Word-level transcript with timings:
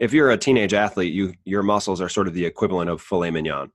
if 0.00 0.14
you're 0.14 0.30
a 0.30 0.36
teenage 0.36 0.74
athlete, 0.74 1.12
you 1.12 1.34
your 1.44 1.62
muscles 1.62 2.00
are 2.00 2.08
sort 2.08 2.26
of 2.26 2.34
the 2.34 2.46
equivalent 2.46 2.90
of 2.90 3.02
filet 3.02 3.30
mignon, 3.30 3.70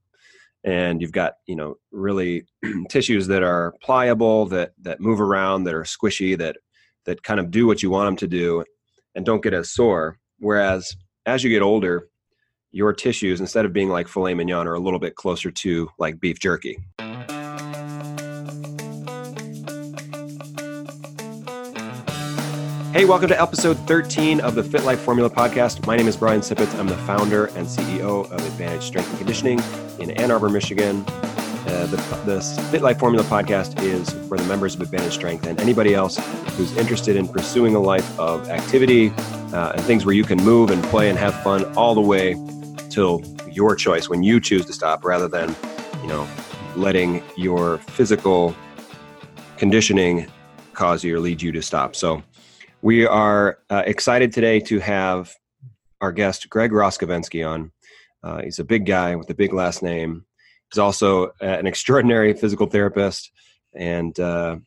and 0.63 1.01
you've 1.01 1.11
got 1.11 1.33
you 1.45 1.55
know 1.55 1.75
really 1.91 2.45
tissues 2.89 3.27
that 3.27 3.43
are 3.43 3.73
pliable, 3.81 4.47
that 4.47 4.71
that 4.81 4.99
move 4.99 5.21
around, 5.21 5.63
that 5.63 5.75
are 5.75 5.83
squishy, 5.83 6.37
that 6.37 6.57
that 7.05 7.23
kind 7.23 7.39
of 7.39 7.51
do 7.51 7.67
what 7.67 7.83
you 7.83 7.91
want 7.91 8.07
them 8.07 8.17
to 8.17 8.27
do, 8.27 8.65
and 9.13 9.25
don't 9.25 9.43
get 9.43 9.53
as 9.53 9.71
sore. 9.71 10.17
Whereas 10.39 10.97
as 11.27 11.43
you 11.43 11.49
get 11.49 11.61
older, 11.61 12.09
your 12.71 12.91
tissues 12.91 13.39
instead 13.39 13.65
of 13.65 13.71
being 13.71 13.89
like 13.89 14.07
filet 14.07 14.33
mignon 14.33 14.67
are 14.67 14.73
a 14.73 14.79
little 14.79 14.99
bit 14.99 15.15
closer 15.15 15.51
to 15.51 15.87
like 15.99 16.19
beef 16.19 16.39
jerky. 16.39 16.77
Hey, 22.95 23.03
welcome 23.03 23.27
to 23.27 23.41
episode 23.41 23.77
13 23.79 24.39
of 24.39 24.55
the 24.55 24.63
Fit 24.63 24.85
Life 24.85 25.01
Formula 25.01 25.29
podcast. 25.29 25.85
My 25.85 25.97
name 25.97 26.07
is 26.07 26.15
Brian 26.15 26.39
Sippets. 26.39 26.79
I'm 26.79 26.87
the 26.87 26.95
founder 26.95 27.47
and 27.47 27.67
CEO 27.67 28.23
of 28.31 28.31
Advantage 28.31 28.83
Strength 28.83 29.09
and 29.09 29.17
Conditioning 29.17 29.59
in 29.99 30.11
Ann 30.11 30.31
Arbor, 30.31 30.47
Michigan. 30.47 31.03
Uh, 31.05 31.87
the, 31.87 31.97
the 32.25 32.41
Fit 32.71 32.81
Life 32.81 32.97
Formula 32.97 33.21
podcast 33.25 33.83
is 33.83 34.11
for 34.29 34.37
the 34.37 34.45
members 34.45 34.75
of 34.75 34.81
Advantage 34.81 35.11
Strength 35.11 35.45
and 35.45 35.59
anybody 35.59 35.93
else 35.93 36.15
who's 36.55 36.77
interested 36.77 37.17
in 37.17 37.27
pursuing 37.27 37.75
a 37.75 37.81
life 37.81 38.17
of 38.17 38.47
activity 38.47 39.09
uh, 39.51 39.73
and 39.73 39.81
things 39.81 40.05
where 40.05 40.15
you 40.15 40.23
can 40.23 40.37
move 40.37 40.71
and 40.71 40.81
play 40.85 41.09
and 41.09 41.19
have 41.19 41.37
fun 41.43 41.65
all 41.75 41.95
the 41.95 41.99
way 41.99 42.33
till 42.89 43.21
your 43.51 43.75
choice 43.75 44.07
when 44.07 44.23
you 44.23 44.39
choose 44.39 44.65
to 44.67 44.71
stop 44.71 45.03
rather 45.03 45.27
than, 45.27 45.53
you 46.01 46.07
know, 46.07 46.25
letting 46.77 47.21
your 47.35 47.77
physical 47.77 48.55
conditioning 49.57 50.31
cause 50.71 51.03
you 51.03 51.17
or 51.17 51.19
lead 51.19 51.41
you 51.41 51.51
to 51.51 51.61
stop. 51.61 51.93
So, 51.93 52.23
we 52.85 53.03
are 53.03 53.57
uh, 53.71 53.81
excited 53.87 54.31
today 54.31 54.59
to 54.59 54.77
have 54.77 55.33
our 56.01 56.11
guest, 56.11 56.47
Greg 56.51 56.69
Roskovensky, 56.69 57.43
on. 57.43 57.71
Uh, 58.23 58.43
he's 58.43 58.59
a 58.59 58.63
big 58.63 58.85
guy 58.85 59.15
with 59.15 59.27
a 59.31 59.33
big 59.33 59.53
last 59.53 59.81
name. 59.81 60.23
He's 60.71 60.77
also 60.77 61.31
an 61.41 61.65
extraordinary 61.65 62.31
physical 62.35 62.67
therapist 62.67 63.31
and 63.73 64.19
uh, 64.19 64.57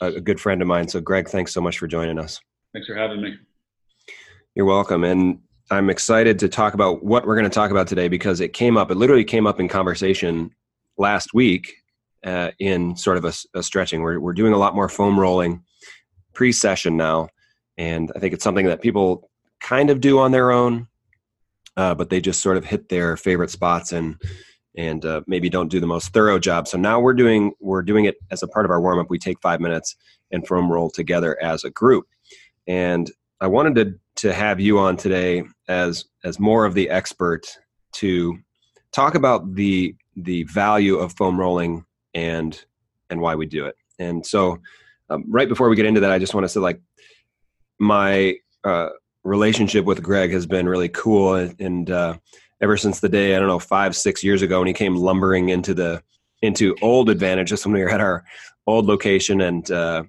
a, 0.00 0.06
a 0.06 0.20
good 0.20 0.40
friend 0.40 0.60
of 0.60 0.66
mine. 0.66 0.88
So, 0.88 1.00
Greg, 1.00 1.28
thanks 1.28 1.54
so 1.54 1.60
much 1.60 1.78
for 1.78 1.86
joining 1.86 2.18
us. 2.18 2.40
Thanks 2.72 2.88
for 2.88 2.96
having 2.96 3.22
me. 3.22 3.36
You're 4.56 4.66
welcome. 4.66 5.04
And 5.04 5.38
I'm 5.70 5.88
excited 5.88 6.40
to 6.40 6.48
talk 6.48 6.74
about 6.74 7.04
what 7.04 7.28
we're 7.28 7.36
going 7.36 7.48
to 7.48 7.54
talk 7.54 7.70
about 7.70 7.86
today 7.86 8.08
because 8.08 8.40
it 8.40 8.54
came 8.54 8.76
up, 8.76 8.90
it 8.90 8.96
literally 8.96 9.24
came 9.24 9.46
up 9.46 9.60
in 9.60 9.68
conversation 9.68 10.50
last 10.98 11.32
week 11.32 11.72
uh, 12.24 12.50
in 12.58 12.96
sort 12.96 13.18
of 13.18 13.24
a, 13.24 13.32
a, 13.56 13.62
stretching. 13.62 14.02
We're, 14.02 14.18
we're 14.18 14.32
doing 14.32 14.52
a 14.52 14.58
lot 14.58 14.74
more 14.74 14.88
foam 14.88 15.18
rolling 15.18 15.62
pre 16.34 16.50
session 16.50 16.96
now 16.96 17.28
and 17.78 18.10
I 18.14 18.18
think 18.18 18.34
it's 18.34 18.44
something 18.44 18.66
that 18.66 18.80
people 18.80 19.30
kind 19.60 19.90
of 19.90 20.00
do 20.00 20.18
on 20.18 20.32
their 20.32 20.50
own, 20.50 20.88
uh, 21.76 21.94
but 21.94 22.10
they 22.10 22.20
just 22.20 22.40
sort 22.40 22.56
of 22.56 22.64
hit 22.64 22.88
their 22.88 23.16
favorite 23.16 23.50
spots 23.50 23.92
and 23.92 24.20
and 24.76 25.06
uh, 25.06 25.22
maybe 25.26 25.48
don't 25.48 25.70
do 25.70 25.80
the 25.80 25.86
most 25.86 26.12
thorough 26.12 26.38
job. 26.38 26.68
So 26.68 26.76
now 26.76 27.00
we're 27.00 27.14
doing 27.14 27.52
we're 27.60 27.82
doing 27.82 28.04
it 28.04 28.16
as 28.30 28.42
a 28.42 28.48
part 28.48 28.64
of 28.64 28.70
our 28.70 28.80
warm 28.80 28.98
up. 28.98 29.10
We 29.10 29.18
take 29.18 29.40
five 29.40 29.60
minutes 29.60 29.96
and 30.30 30.46
foam 30.46 30.70
roll 30.70 30.90
together 30.90 31.40
as 31.42 31.64
a 31.64 31.70
group. 31.70 32.06
And 32.66 33.10
I 33.40 33.46
wanted 33.46 33.74
to 33.76 33.98
to 34.16 34.32
have 34.32 34.60
you 34.60 34.78
on 34.78 34.96
today 34.96 35.44
as 35.68 36.06
as 36.24 36.38
more 36.38 36.64
of 36.64 36.74
the 36.74 36.90
expert 36.90 37.46
to 37.92 38.38
talk 38.92 39.14
about 39.14 39.54
the 39.54 39.94
the 40.16 40.44
value 40.44 40.96
of 40.96 41.12
foam 41.12 41.38
rolling 41.38 41.84
and 42.14 42.64
and 43.10 43.20
why 43.20 43.34
we 43.34 43.46
do 43.46 43.66
it. 43.66 43.76
And 43.98 44.26
so, 44.26 44.58
um, 45.10 45.24
right 45.28 45.48
before 45.48 45.68
we 45.68 45.76
get 45.76 45.86
into 45.86 46.00
that, 46.00 46.10
I 46.10 46.18
just 46.18 46.34
want 46.34 46.44
to 46.44 46.48
say 46.48 46.60
like 46.60 46.80
my 47.78 48.36
uh, 48.64 48.90
relationship 49.24 49.84
with 49.84 50.02
Greg 50.02 50.32
has 50.32 50.46
been 50.46 50.68
really 50.68 50.88
cool, 50.88 51.34
and, 51.34 51.90
uh, 51.90 52.18
ever 52.60 52.76
since 52.76 53.00
the 53.00 53.08
day 53.08 53.36
I 53.36 53.38
don't 53.38 53.48
know 53.48 53.58
five 53.58 53.94
six 53.94 54.24
years 54.24 54.42
ago 54.42 54.60
when 54.60 54.66
he 54.66 54.72
came 54.72 54.96
lumbering 54.96 55.50
into 55.50 55.74
the 55.74 56.02
into 56.42 56.76
old 56.82 57.10
Advantage, 57.10 57.48
just 57.48 57.66
when 57.66 57.74
we 57.74 57.82
were 57.82 57.90
at 57.90 58.00
our 58.00 58.24
old 58.66 58.86
location, 58.86 59.40
and 59.40 59.70
uh, 59.70 60.04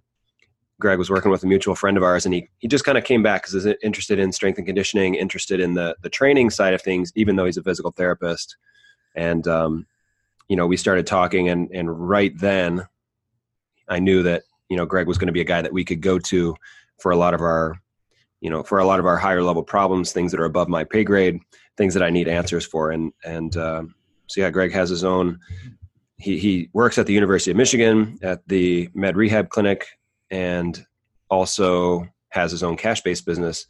Greg 0.79 0.99
was 0.99 1.09
working 1.09 1.31
with 1.31 1.43
a 1.43 1.47
mutual 1.47 1.75
friend 1.75 1.97
of 1.97 2.03
ours, 2.03 2.25
and 2.25 2.33
he 2.33 2.47
he 2.59 2.67
just 2.67 2.85
kind 2.85 2.97
of 2.97 3.03
came 3.03 3.23
back 3.23 3.43
because 3.43 3.63
he's 3.63 3.75
interested 3.83 4.19
in 4.19 4.31
strength 4.31 4.57
and 4.57 4.67
conditioning, 4.67 5.15
interested 5.15 5.59
in 5.59 5.73
the 5.73 5.95
the 6.01 6.09
training 6.09 6.49
side 6.49 6.73
of 6.73 6.81
things, 6.81 7.11
even 7.15 7.35
though 7.35 7.45
he's 7.45 7.57
a 7.57 7.63
physical 7.63 7.91
therapist, 7.91 8.57
and 9.15 9.47
um, 9.47 9.85
you 10.47 10.55
know 10.55 10.67
we 10.67 10.77
started 10.77 11.07
talking, 11.07 11.49
and 11.49 11.69
and 11.71 12.09
right 12.09 12.37
then 12.37 12.87
I 13.87 13.99
knew 13.99 14.23
that 14.23 14.43
you 14.69 14.77
know 14.77 14.85
Greg 14.85 15.07
was 15.07 15.17
going 15.17 15.27
to 15.27 15.33
be 15.33 15.41
a 15.41 15.45
guy 15.45 15.61
that 15.61 15.73
we 15.73 15.83
could 15.83 16.01
go 16.01 16.19
to 16.19 16.55
for 16.99 17.11
a 17.11 17.17
lot 17.17 17.33
of 17.33 17.41
our 17.41 17.75
you 18.41 18.49
know 18.49 18.63
for 18.63 18.79
a 18.79 18.85
lot 18.85 18.99
of 18.99 19.05
our 19.05 19.17
higher 19.17 19.43
level 19.43 19.63
problems 19.63 20.11
things 20.11 20.31
that 20.31 20.39
are 20.39 20.45
above 20.45 20.67
my 20.67 20.83
pay 20.83 21.03
grade 21.03 21.39
things 21.75 21.93
that 21.93 22.03
i 22.03 22.09
need 22.09 22.27
answers 22.27 22.65
for. 22.65 22.91
And 22.91 23.11
and 23.23 23.55
uh, 23.55 23.83
so 24.27 24.41
yeah 24.41 24.49
greg 24.49 24.71
has 24.73 24.89
his 24.89 25.03
own 25.03 25.39
he, 26.19 26.39
he 26.39 26.69
works 26.73 26.97
at 26.97 27.05
the 27.05 27.13
university 27.13 27.51
of 27.51 27.57
michigan 27.57 28.17
at 28.21 28.47
the 28.47 28.89
med 28.93 29.15
rehab 29.15 29.49
clinic 29.49 29.85
and 30.31 30.85
also 31.29 32.07
has 32.29 32.51
his 32.51 32.63
own 32.63 32.77
cash 32.77 33.01
based 33.01 33.25
business. 33.25 33.65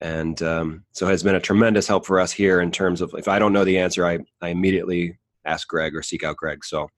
And 0.00 0.42
um, 0.42 0.84
so 0.92 1.06
has 1.06 1.22
been 1.22 1.36
a 1.36 1.40
tremendous 1.40 1.86
help 1.86 2.06
for 2.06 2.18
us 2.18 2.32
here 2.32 2.60
in 2.60 2.72
terms 2.72 3.00
of 3.00 3.14
if 3.16 3.28
i 3.28 3.38
don't 3.38 3.52
know 3.52 3.64
the 3.64 3.78
answer 3.78 4.04
i, 4.04 4.18
I 4.40 4.48
immediately 4.48 5.18
ask 5.44 5.66
greg 5.68 5.94
or 5.94 6.02
seek 6.02 6.24
out 6.24 6.36
greg. 6.36 6.64
So 6.64 6.88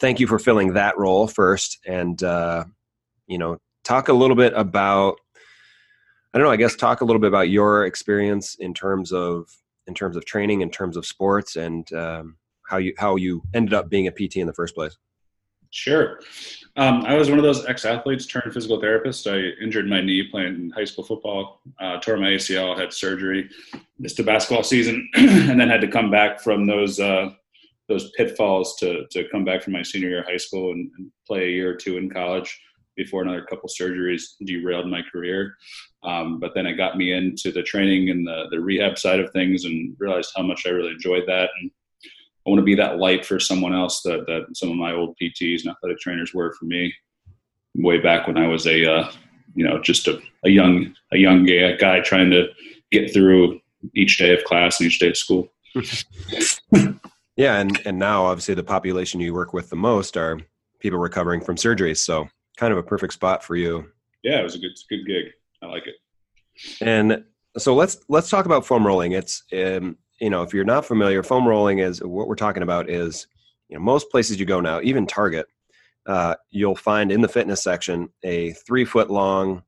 thank 0.00 0.20
you 0.20 0.26
for 0.26 0.38
filling 0.38 0.74
that 0.74 0.98
role 0.98 1.28
first. 1.28 1.78
And 1.86 2.22
uh, 2.22 2.64
you 3.26 3.38
know 3.38 3.58
talk 3.84 4.08
a 4.08 4.12
little 4.12 4.36
bit 4.36 4.52
about 4.54 5.16
i 6.32 6.38
don't 6.38 6.46
know 6.46 6.52
i 6.52 6.56
guess 6.56 6.76
talk 6.76 7.00
a 7.00 7.04
little 7.04 7.20
bit 7.20 7.28
about 7.28 7.48
your 7.48 7.86
experience 7.86 8.54
in 8.56 8.72
terms 8.74 9.12
of 9.12 9.48
in 9.86 9.94
terms 9.94 10.16
of 10.16 10.24
training 10.24 10.60
in 10.60 10.70
terms 10.70 10.96
of 10.96 11.06
sports 11.06 11.56
and 11.56 11.92
um, 11.92 12.36
how 12.66 12.78
you 12.78 12.94
how 12.98 13.16
you 13.16 13.42
ended 13.54 13.74
up 13.74 13.88
being 13.88 14.06
a 14.06 14.12
pt 14.12 14.36
in 14.36 14.46
the 14.46 14.52
first 14.52 14.74
place. 14.74 14.96
Sure. 15.70 16.20
Um, 16.76 17.04
i 17.06 17.14
was 17.14 17.30
one 17.30 17.38
of 17.38 17.44
those 17.44 17.64
ex-athletes 17.66 18.26
turned 18.26 18.52
physical 18.52 18.80
therapist. 18.80 19.26
I 19.26 19.38
injured 19.62 19.88
my 19.88 20.00
knee 20.00 20.28
playing 20.30 20.70
high 20.74 20.84
school 20.84 21.04
football 21.04 21.60
uh, 21.80 21.98
tore 21.98 22.16
my 22.16 22.30
acl 22.30 22.78
had 22.78 22.92
surgery 22.92 23.48
missed 23.98 24.18
a 24.18 24.22
basketball 24.22 24.62
season 24.62 25.08
and 25.14 25.58
then 25.58 25.68
had 25.68 25.80
to 25.80 25.88
come 25.88 26.10
back 26.10 26.40
from 26.40 26.66
those 26.66 27.00
uh, 27.00 27.30
those 27.88 28.10
pitfalls 28.12 28.76
to 28.76 29.06
to 29.10 29.28
come 29.30 29.44
back 29.44 29.62
from 29.62 29.72
my 29.72 29.82
senior 29.82 30.08
year 30.08 30.20
of 30.20 30.26
high 30.26 30.36
school 30.36 30.72
and, 30.72 30.90
and 30.98 31.10
play 31.26 31.44
a 31.44 31.50
year 31.50 31.70
or 31.70 31.76
two 31.76 31.96
in 31.96 32.10
college 32.10 32.60
before 32.96 33.22
another 33.22 33.42
couple 33.42 33.68
surgeries 33.68 34.34
derailed 34.44 34.88
my 34.88 35.02
career. 35.10 35.56
Um, 36.02 36.38
but 36.40 36.52
then 36.54 36.66
it 36.66 36.76
got 36.76 36.96
me 36.96 37.12
into 37.12 37.52
the 37.52 37.62
training 37.62 38.10
and 38.10 38.26
the, 38.26 38.46
the 38.50 38.60
rehab 38.60 38.98
side 38.98 39.20
of 39.20 39.30
things 39.32 39.64
and 39.64 39.96
realized 39.98 40.32
how 40.36 40.42
much 40.42 40.64
I 40.66 40.70
really 40.70 40.92
enjoyed 40.92 41.24
that. 41.26 41.50
And 41.60 41.70
I 42.46 42.50
want 42.50 42.58
to 42.58 42.64
be 42.64 42.74
that 42.74 42.98
light 42.98 43.24
for 43.24 43.38
someone 43.38 43.74
else 43.74 44.02
that, 44.02 44.26
that 44.26 44.56
some 44.56 44.70
of 44.70 44.76
my 44.76 44.92
old 44.92 45.16
PTs 45.20 45.62
and 45.62 45.70
athletic 45.70 45.98
trainers 46.00 46.34
were 46.34 46.52
for 46.52 46.64
me 46.64 46.92
way 47.76 47.98
back 47.98 48.26
when 48.26 48.36
I 48.36 48.48
was 48.48 48.66
a, 48.66 48.84
uh, 48.84 49.10
you 49.54 49.66
know, 49.66 49.80
just 49.80 50.08
a, 50.08 50.20
a 50.44 50.50
young, 50.50 50.94
a 51.12 51.16
young 51.16 51.44
gay 51.44 51.76
guy 51.76 52.00
trying 52.00 52.30
to 52.30 52.48
get 52.90 53.12
through 53.12 53.60
each 53.94 54.18
day 54.18 54.34
of 54.34 54.44
class 54.44 54.80
and 54.80 54.88
each 54.88 54.98
day 54.98 55.10
of 55.10 55.16
school. 55.16 55.48
yeah. 57.36 57.58
And, 57.58 57.80
and 57.86 57.98
now 57.98 58.24
obviously 58.24 58.54
the 58.54 58.64
population 58.64 59.20
you 59.20 59.32
work 59.32 59.52
with 59.52 59.70
the 59.70 59.76
most 59.76 60.16
are 60.16 60.38
people 60.80 60.98
recovering 60.98 61.40
from 61.40 61.56
surgeries. 61.56 61.98
So 61.98 62.28
kind 62.56 62.72
of 62.72 62.78
a 62.78 62.82
perfect 62.82 63.12
spot 63.12 63.42
for 63.42 63.56
you. 63.56 63.86
Yeah, 64.22 64.40
it 64.40 64.42
was 64.42 64.54
a 64.54 64.58
good 64.58 64.72
good 64.88 65.06
gig. 65.06 65.32
I 65.62 65.66
like 65.66 65.86
it. 65.86 65.96
And 66.80 67.24
so 67.58 67.74
let's 67.74 67.98
let's 68.08 68.30
talk 68.30 68.46
about 68.46 68.66
foam 68.66 68.86
rolling. 68.86 69.12
It's 69.12 69.44
um, 69.52 69.96
you 70.20 70.30
know 70.30 70.42
if 70.42 70.54
you're 70.54 70.64
not 70.64 70.86
familiar, 70.86 71.22
foam 71.22 71.46
rolling 71.46 71.78
is 71.78 72.02
what 72.02 72.28
we're 72.28 72.34
talking 72.34 72.62
about 72.62 72.90
is 72.90 73.26
you 73.68 73.76
know 73.76 73.82
most 73.82 74.10
places 74.10 74.38
you 74.38 74.46
go 74.46 74.60
now, 74.60 74.80
even 74.82 75.06
Target, 75.06 75.46
uh, 76.06 76.34
you'll 76.50 76.76
find 76.76 77.10
in 77.12 77.20
the 77.20 77.28
fitness 77.28 77.62
section 77.62 78.08
a 78.22 78.52
three 78.52 78.84
foot 78.84 79.10
long, 79.10 79.62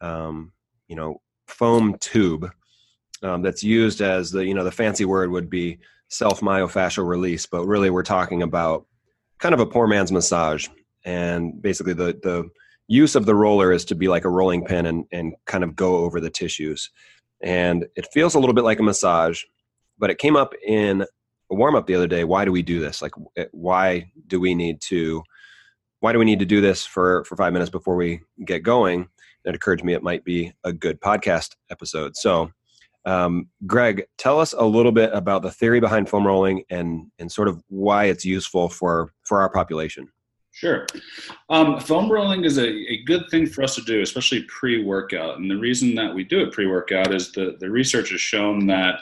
um, 0.00 0.52
you 0.88 0.96
know, 0.96 1.20
foam 1.46 1.96
tube 1.98 2.50
um, 3.22 3.42
that's 3.42 3.62
used 3.62 4.00
as 4.00 4.30
the 4.30 4.44
you 4.44 4.54
know 4.54 4.64
the 4.64 4.72
fancy 4.72 5.04
word 5.04 5.30
would 5.30 5.50
be 5.50 5.78
self 6.08 6.40
myofascial 6.40 7.06
release, 7.06 7.46
but 7.46 7.66
really 7.66 7.90
we're 7.90 8.02
talking 8.02 8.42
about 8.42 8.86
kind 9.38 9.54
of 9.54 9.60
a 9.60 9.66
poor 9.66 9.86
man's 9.86 10.12
massage 10.12 10.68
and 11.04 11.60
basically 11.60 11.94
the 11.94 12.18
the 12.22 12.48
use 12.88 13.14
of 13.14 13.24
the 13.24 13.34
roller 13.34 13.72
is 13.72 13.84
to 13.84 13.94
be 13.94 14.08
like 14.08 14.24
a 14.24 14.30
rolling 14.30 14.64
pin 14.64 14.86
and 14.86 15.04
and 15.12 15.34
kind 15.46 15.64
of 15.64 15.76
go 15.76 15.96
over 15.98 16.20
the 16.20 16.30
tissues. 16.30 16.90
And 17.42 17.86
it 17.96 18.06
feels 18.12 18.34
a 18.34 18.38
little 18.38 18.54
bit 18.54 18.64
like 18.64 18.80
a 18.80 18.82
massage 18.82 19.42
but 20.00 20.10
it 20.10 20.18
came 20.18 20.34
up 20.34 20.54
in 20.66 21.02
a 21.02 21.54
warm 21.54 21.76
up 21.76 21.86
the 21.86 21.94
other 21.94 22.08
day. 22.08 22.24
Why 22.24 22.44
do 22.44 22.50
we 22.50 22.62
do 22.62 22.80
this? 22.80 23.02
Like 23.02 23.12
why 23.52 24.10
do 24.26 24.40
we 24.40 24.54
need 24.54 24.80
to 24.82 25.22
why 26.00 26.12
do 26.12 26.18
we 26.18 26.24
need 26.24 26.38
to 26.38 26.46
do 26.46 26.62
this 26.62 26.84
for 26.86 27.24
for 27.24 27.36
5 27.36 27.52
minutes 27.52 27.70
before 27.70 27.94
we 27.94 28.22
get 28.44 28.64
going? 28.64 29.08
It 29.44 29.54
occurred 29.54 29.78
to 29.78 29.84
me 29.84 29.92
it 29.92 30.02
might 30.02 30.24
be 30.24 30.52
a 30.64 30.72
good 30.72 31.00
podcast 31.00 31.54
episode. 31.70 32.16
So 32.16 32.50
um, 33.06 33.48
greg 33.66 34.04
tell 34.18 34.40
us 34.40 34.52
a 34.52 34.64
little 34.64 34.92
bit 34.92 35.10
about 35.14 35.42
the 35.42 35.50
theory 35.50 35.80
behind 35.80 36.08
foam 36.08 36.26
rolling 36.26 36.64
and 36.70 37.10
and 37.18 37.30
sort 37.30 37.48
of 37.48 37.62
why 37.68 38.06
it's 38.06 38.24
useful 38.24 38.68
for 38.68 39.12
for 39.22 39.40
our 39.40 39.50
population 39.50 40.08
Sure. 40.60 40.86
Um, 41.48 41.80
foam 41.80 42.12
rolling 42.12 42.44
is 42.44 42.58
a, 42.58 42.68
a 42.68 43.02
good 43.04 43.22
thing 43.30 43.46
for 43.46 43.62
us 43.62 43.74
to 43.76 43.80
do, 43.80 44.02
especially 44.02 44.42
pre 44.42 44.84
workout. 44.84 45.38
And 45.38 45.50
the 45.50 45.56
reason 45.56 45.94
that 45.94 46.14
we 46.14 46.22
do 46.22 46.40
it 46.40 46.52
pre 46.52 46.66
workout 46.66 47.14
is 47.14 47.32
the, 47.32 47.56
the 47.60 47.70
research 47.70 48.10
has 48.10 48.20
shown 48.20 48.66
that 48.66 48.96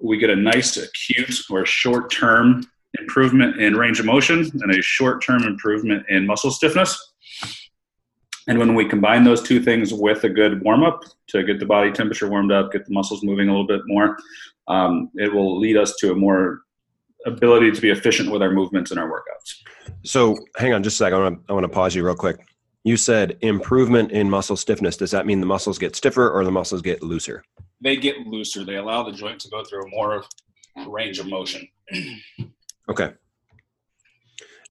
we 0.00 0.18
get 0.18 0.28
a 0.28 0.34
nice 0.34 0.76
acute 0.78 1.40
or 1.48 1.64
short 1.64 2.10
term 2.10 2.64
improvement 2.98 3.60
in 3.60 3.76
range 3.76 4.00
of 4.00 4.06
motion 4.06 4.40
and 4.40 4.74
a 4.74 4.82
short 4.82 5.22
term 5.24 5.44
improvement 5.44 6.04
in 6.08 6.26
muscle 6.26 6.50
stiffness. 6.50 7.00
And 8.48 8.58
when 8.58 8.74
we 8.74 8.88
combine 8.88 9.22
those 9.22 9.40
two 9.40 9.62
things 9.62 9.94
with 9.94 10.24
a 10.24 10.28
good 10.28 10.64
warm 10.64 10.82
up 10.82 11.04
to 11.28 11.44
get 11.44 11.60
the 11.60 11.66
body 11.66 11.92
temperature 11.92 12.28
warmed 12.28 12.50
up, 12.50 12.72
get 12.72 12.86
the 12.86 12.92
muscles 12.92 13.22
moving 13.22 13.48
a 13.48 13.52
little 13.52 13.68
bit 13.68 13.82
more, 13.86 14.18
um, 14.66 15.12
it 15.14 15.32
will 15.32 15.60
lead 15.60 15.76
us 15.76 15.94
to 16.00 16.10
a 16.10 16.16
more 16.16 16.62
ability 17.26 17.70
to 17.72 17.80
be 17.80 17.90
efficient 17.90 18.30
with 18.30 18.42
our 18.42 18.50
movements 18.50 18.90
and 18.90 19.00
our 19.00 19.08
workouts. 19.08 19.54
So, 20.04 20.36
hang 20.56 20.72
on 20.72 20.82
just 20.82 20.94
a 20.94 20.98
second. 20.98 21.18
I 21.18 21.22
want 21.22 21.46
to, 21.46 21.50
I 21.50 21.52
want 21.54 21.64
to 21.64 21.68
pause 21.68 21.94
you 21.94 22.04
real 22.04 22.14
quick. 22.14 22.38
You 22.84 22.96
said 22.96 23.38
improvement 23.42 24.10
in 24.10 24.28
muscle 24.28 24.56
stiffness. 24.56 24.96
Does 24.96 25.12
that 25.12 25.26
mean 25.26 25.40
the 25.40 25.46
muscles 25.46 25.78
get 25.78 25.94
stiffer 25.94 26.28
or 26.30 26.44
the 26.44 26.50
muscles 26.50 26.82
get 26.82 27.02
looser? 27.02 27.44
They 27.80 27.96
get 27.96 28.26
looser. 28.26 28.64
They 28.64 28.76
allow 28.76 29.04
the 29.04 29.12
joint 29.12 29.40
to 29.40 29.48
go 29.48 29.62
through 29.64 29.84
a 29.84 29.88
more 29.88 30.24
range 30.88 31.18
of 31.18 31.28
motion. 31.28 31.68
okay. 32.88 33.12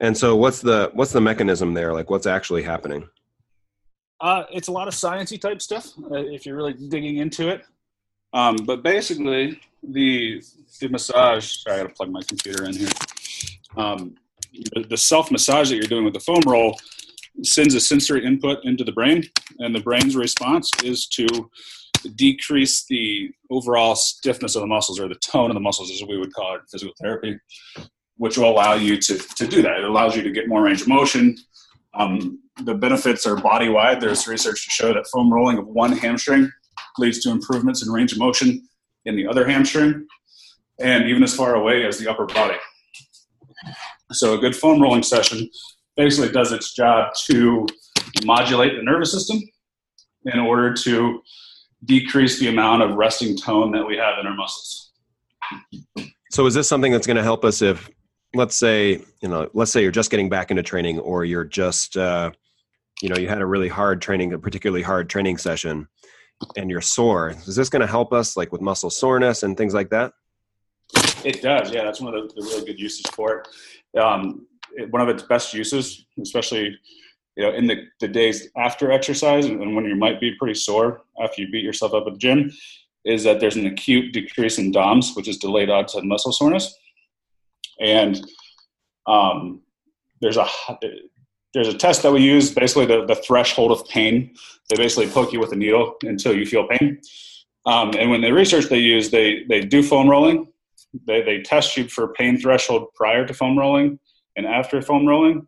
And 0.01 0.17
so, 0.17 0.35
what's 0.35 0.61
the 0.61 0.91
what's 0.93 1.11
the 1.11 1.21
mechanism 1.21 1.73
there? 1.73 1.93
Like, 1.93 2.09
what's 2.09 2.27
actually 2.27 2.63
happening? 2.63 3.07
Uh, 4.19 4.43
it's 4.51 4.67
a 4.67 4.71
lot 4.71 4.87
of 4.87 4.93
sciencey 4.93 5.39
type 5.39 5.61
stuff 5.61 5.87
uh, 6.11 6.15
if 6.15 6.45
you're 6.45 6.55
really 6.55 6.73
digging 6.73 7.17
into 7.17 7.49
it. 7.49 7.63
Um, 8.33 8.57
but 8.65 8.83
basically, 8.83 9.59
the 9.83 10.41
the 10.79 10.89
massage. 10.89 11.57
Sorry, 11.63 11.79
I 11.79 11.83
got 11.83 11.89
to 11.89 11.95
plug 11.95 12.09
my 12.09 12.21
computer 12.27 12.65
in 12.65 12.75
here. 12.75 12.89
Um, 13.77 14.15
the, 14.73 14.85
the 14.89 14.97
self 14.97 15.31
massage 15.31 15.69
that 15.69 15.75
you're 15.75 15.85
doing 15.85 16.05
with 16.05 16.13
the 16.13 16.19
foam 16.19 16.41
roll 16.45 16.79
sends 17.43 17.73
a 17.75 17.79
sensory 17.79 18.25
input 18.25 18.59
into 18.63 18.83
the 18.83 18.91
brain, 18.91 19.23
and 19.59 19.73
the 19.73 19.79
brain's 19.79 20.15
response 20.15 20.69
is 20.83 21.07
to 21.07 21.27
decrease 22.15 22.85
the 22.85 23.29
overall 23.49 23.95
stiffness 23.95 24.55
of 24.55 24.61
the 24.61 24.67
muscles 24.67 24.99
or 24.99 25.07
the 25.07 25.15
tone 25.15 25.49
of 25.49 25.53
the 25.53 25.61
muscles, 25.61 25.91
as 25.91 26.03
we 26.07 26.17
would 26.17 26.33
call 26.33 26.55
it 26.55 26.59
in 26.59 26.65
physical 26.71 26.93
therapy, 27.01 27.37
which 28.17 28.37
will 28.37 28.49
allow 28.49 28.73
you 28.73 28.97
to, 28.97 29.17
to 29.17 29.47
do 29.47 29.61
that. 29.61 29.77
It 29.77 29.83
allows 29.83 30.15
you 30.15 30.23
to 30.23 30.31
get 30.31 30.47
more 30.47 30.63
range 30.63 30.81
of 30.81 30.87
motion. 30.87 31.37
Um, 31.93 32.39
the 32.63 32.73
benefits 32.73 33.25
are 33.25 33.35
body 33.35 33.69
wide. 33.69 34.01
There's 34.01 34.27
research 34.27 34.63
to 34.65 34.71
show 34.71 34.93
that 34.93 35.07
foam 35.13 35.31
rolling 35.31 35.57
of 35.57 35.67
one 35.67 35.91
hamstring 35.91 36.51
leads 36.97 37.19
to 37.19 37.29
improvements 37.29 37.85
in 37.85 37.91
range 37.91 38.11
of 38.11 38.19
motion 38.19 38.67
in 39.05 39.15
the 39.15 39.27
other 39.27 39.47
hamstring 39.47 40.07
and 40.79 41.09
even 41.09 41.23
as 41.23 41.35
far 41.35 41.55
away 41.55 41.85
as 41.85 41.97
the 41.97 42.09
upper 42.09 42.25
body. 42.25 42.57
So 44.11 44.33
a 44.33 44.37
good 44.37 44.55
foam 44.55 44.81
rolling 44.81 45.03
session 45.03 45.49
basically 45.95 46.31
does 46.31 46.51
its 46.51 46.73
job 46.73 47.13
to 47.25 47.67
modulate 48.25 48.75
the 48.75 48.83
nervous 48.83 49.11
system 49.11 49.39
in 50.25 50.39
order 50.39 50.73
to 50.73 51.21
decrease 51.85 52.39
the 52.39 52.47
amount 52.47 52.83
of 52.83 52.95
resting 52.95 53.37
tone 53.37 53.71
that 53.71 53.85
we 53.85 53.97
have 53.97 54.19
in 54.19 54.27
our 54.27 54.35
muscles. 54.35 54.91
So 56.31 56.45
is 56.45 56.53
this 56.53 56.67
something 56.67 56.91
that's 56.91 57.07
going 57.07 57.17
to 57.17 57.23
help 57.23 57.43
us 57.45 57.61
if 57.61 57.89
let's 58.33 58.55
say, 58.55 59.01
you 59.21 59.27
know, 59.27 59.49
let's 59.53 59.71
say 59.71 59.81
you're 59.81 59.91
just 59.91 60.09
getting 60.09 60.29
back 60.29 60.51
into 60.51 60.63
training 60.63 60.99
or 60.99 61.25
you're 61.25 61.43
just 61.43 61.97
uh, 61.97 62.31
you 63.01 63.09
know, 63.09 63.17
you 63.17 63.27
had 63.27 63.41
a 63.41 63.45
really 63.45 63.67
hard 63.67 64.01
training, 64.01 64.31
a 64.33 64.39
particularly 64.39 64.83
hard 64.83 65.09
training 65.09 65.37
session 65.37 65.87
and 66.55 66.69
you're 66.69 66.81
sore. 66.81 67.29
Is 67.47 67.55
this 67.55 67.69
going 67.69 67.81
to 67.81 67.87
help 67.87 68.13
us 68.13 68.37
like 68.37 68.51
with 68.51 68.61
muscle 68.61 68.89
soreness 68.89 69.43
and 69.43 69.57
things 69.57 69.73
like 69.73 69.89
that? 69.89 70.13
It 71.23 71.41
does. 71.41 71.71
Yeah, 71.71 71.83
that's 71.83 72.01
one 72.01 72.13
of 72.13 72.29
the, 72.29 72.41
the 72.41 72.47
really 72.47 72.65
good 72.65 72.79
uses 72.79 73.05
for 73.13 73.43
it. 73.93 73.99
Um, 73.99 74.47
it, 74.73 74.91
One 74.91 75.01
of 75.01 75.09
its 75.09 75.23
best 75.23 75.53
uses, 75.53 76.05
especially 76.21 76.77
you 77.35 77.43
know 77.43 77.53
in 77.53 77.65
the, 77.67 77.85
the 77.99 78.07
days 78.07 78.49
after 78.57 78.91
exercise 78.91 79.45
and 79.45 79.75
when 79.75 79.85
you 79.85 79.95
might 79.95 80.19
be 80.19 80.35
pretty 80.37 80.53
sore 80.55 81.01
after 81.21 81.41
you 81.41 81.49
beat 81.49 81.63
yourself 81.63 81.93
up 81.93 82.07
at 82.07 82.13
the 82.13 82.19
gym, 82.19 82.51
is 83.05 83.23
that 83.23 83.39
there's 83.39 83.55
an 83.55 83.67
acute 83.67 84.13
decrease 84.13 84.57
in 84.57 84.71
DOMS, 84.71 85.13
which 85.15 85.27
is 85.27 85.37
delayed 85.37 85.69
onset 85.69 86.03
muscle 86.03 86.31
soreness, 86.31 86.75
and 87.79 88.25
um, 89.07 89.61
there's 90.21 90.37
a 90.37 90.47
there's 91.53 91.67
a 91.67 91.77
test 91.77 92.03
that 92.03 92.11
we 92.11 92.21
use, 92.21 92.53
basically 92.53 92.85
the, 92.85 93.05
the 93.05 93.15
threshold 93.15 93.71
of 93.71 93.87
pain. 93.87 94.33
They 94.69 94.77
basically 94.77 95.07
poke 95.09 95.33
you 95.33 95.39
with 95.39 95.51
a 95.51 95.55
needle 95.55 95.95
until 96.03 96.35
you 96.35 96.45
feel 96.45 96.67
pain. 96.67 97.01
Um, 97.65 97.91
and 97.97 98.09
when 98.09 98.21
they 98.21 98.31
research 98.31 98.65
they 98.69 98.79
use, 98.79 99.09
they, 99.11 99.43
they 99.49 99.61
do 99.61 99.83
foam 99.83 100.09
rolling. 100.09 100.47
They, 101.05 101.21
they 101.21 101.41
test 101.41 101.77
you 101.77 101.87
for 101.87 102.13
pain 102.13 102.39
threshold 102.39 102.87
prior 102.95 103.25
to 103.25 103.33
foam 103.33 103.57
rolling 103.57 103.99
and 104.35 104.45
after 104.45 104.81
foam 104.81 105.07
rolling. 105.07 105.47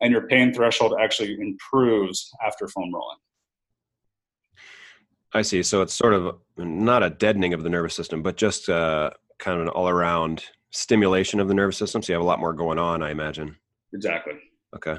And 0.00 0.10
your 0.10 0.26
pain 0.26 0.52
threshold 0.52 0.94
actually 0.98 1.38
improves 1.40 2.30
after 2.44 2.66
foam 2.68 2.92
rolling. 2.92 3.18
I 5.34 5.42
see. 5.42 5.62
So 5.62 5.82
it's 5.82 5.94
sort 5.94 6.14
of 6.14 6.36
not 6.56 7.02
a 7.02 7.10
deadening 7.10 7.54
of 7.54 7.62
the 7.62 7.70
nervous 7.70 7.94
system, 7.94 8.22
but 8.22 8.36
just 8.36 8.68
uh, 8.68 9.10
kind 9.38 9.56
of 9.56 9.66
an 9.66 9.68
all 9.68 9.88
around 9.88 10.44
stimulation 10.70 11.40
of 11.40 11.48
the 11.48 11.54
nervous 11.54 11.78
system. 11.78 12.02
So 12.02 12.12
you 12.12 12.14
have 12.14 12.22
a 12.22 12.26
lot 12.26 12.40
more 12.40 12.52
going 12.52 12.78
on, 12.78 13.02
I 13.02 13.10
imagine. 13.10 13.56
Exactly. 13.94 14.34
Okay. 14.74 14.98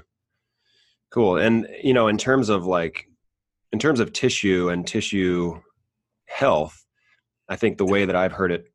Cool. 1.13 1.37
And 1.37 1.67
you 1.83 1.93
know, 1.93 2.07
in 2.07 2.17
terms 2.17 2.49
of 2.49 2.65
like 2.65 3.07
in 3.71 3.77
terms 3.77 3.99
of 3.99 4.13
tissue 4.13 4.69
and 4.69 4.85
tissue 4.85 5.61
health, 6.25 6.83
I 7.47 7.55
think 7.55 7.77
the 7.77 7.85
way 7.85 8.05
that 8.05 8.15
I've 8.15 8.31
heard 8.31 8.51
it 8.51 8.65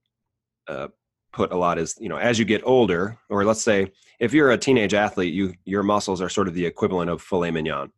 uh, 0.69 0.89
put 1.33 1.51
a 1.51 1.57
lot 1.57 1.79
is, 1.81 1.97
you 1.99 2.09
know, 2.09 2.17
as 2.17 2.39
you 2.39 2.45
get 2.45 2.63
older, 2.65 3.19
or 3.29 3.45
let's 3.45 3.63
say 3.63 3.91
if 4.21 4.33
you're 4.33 4.53
a 4.53 4.59
teenage 4.59 4.95
athlete, 4.95 5.35
you 5.35 5.53
your 5.65 5.83
muscles 5.83 6.21
are 6.21 6.29
sort 6.29 6.47
of 6.47 6.55
the 6.55 6.65
equivalent 6.65 7.11
of 7.11 7.21
filet 7.21 7.51
mignon. 7.51 7.91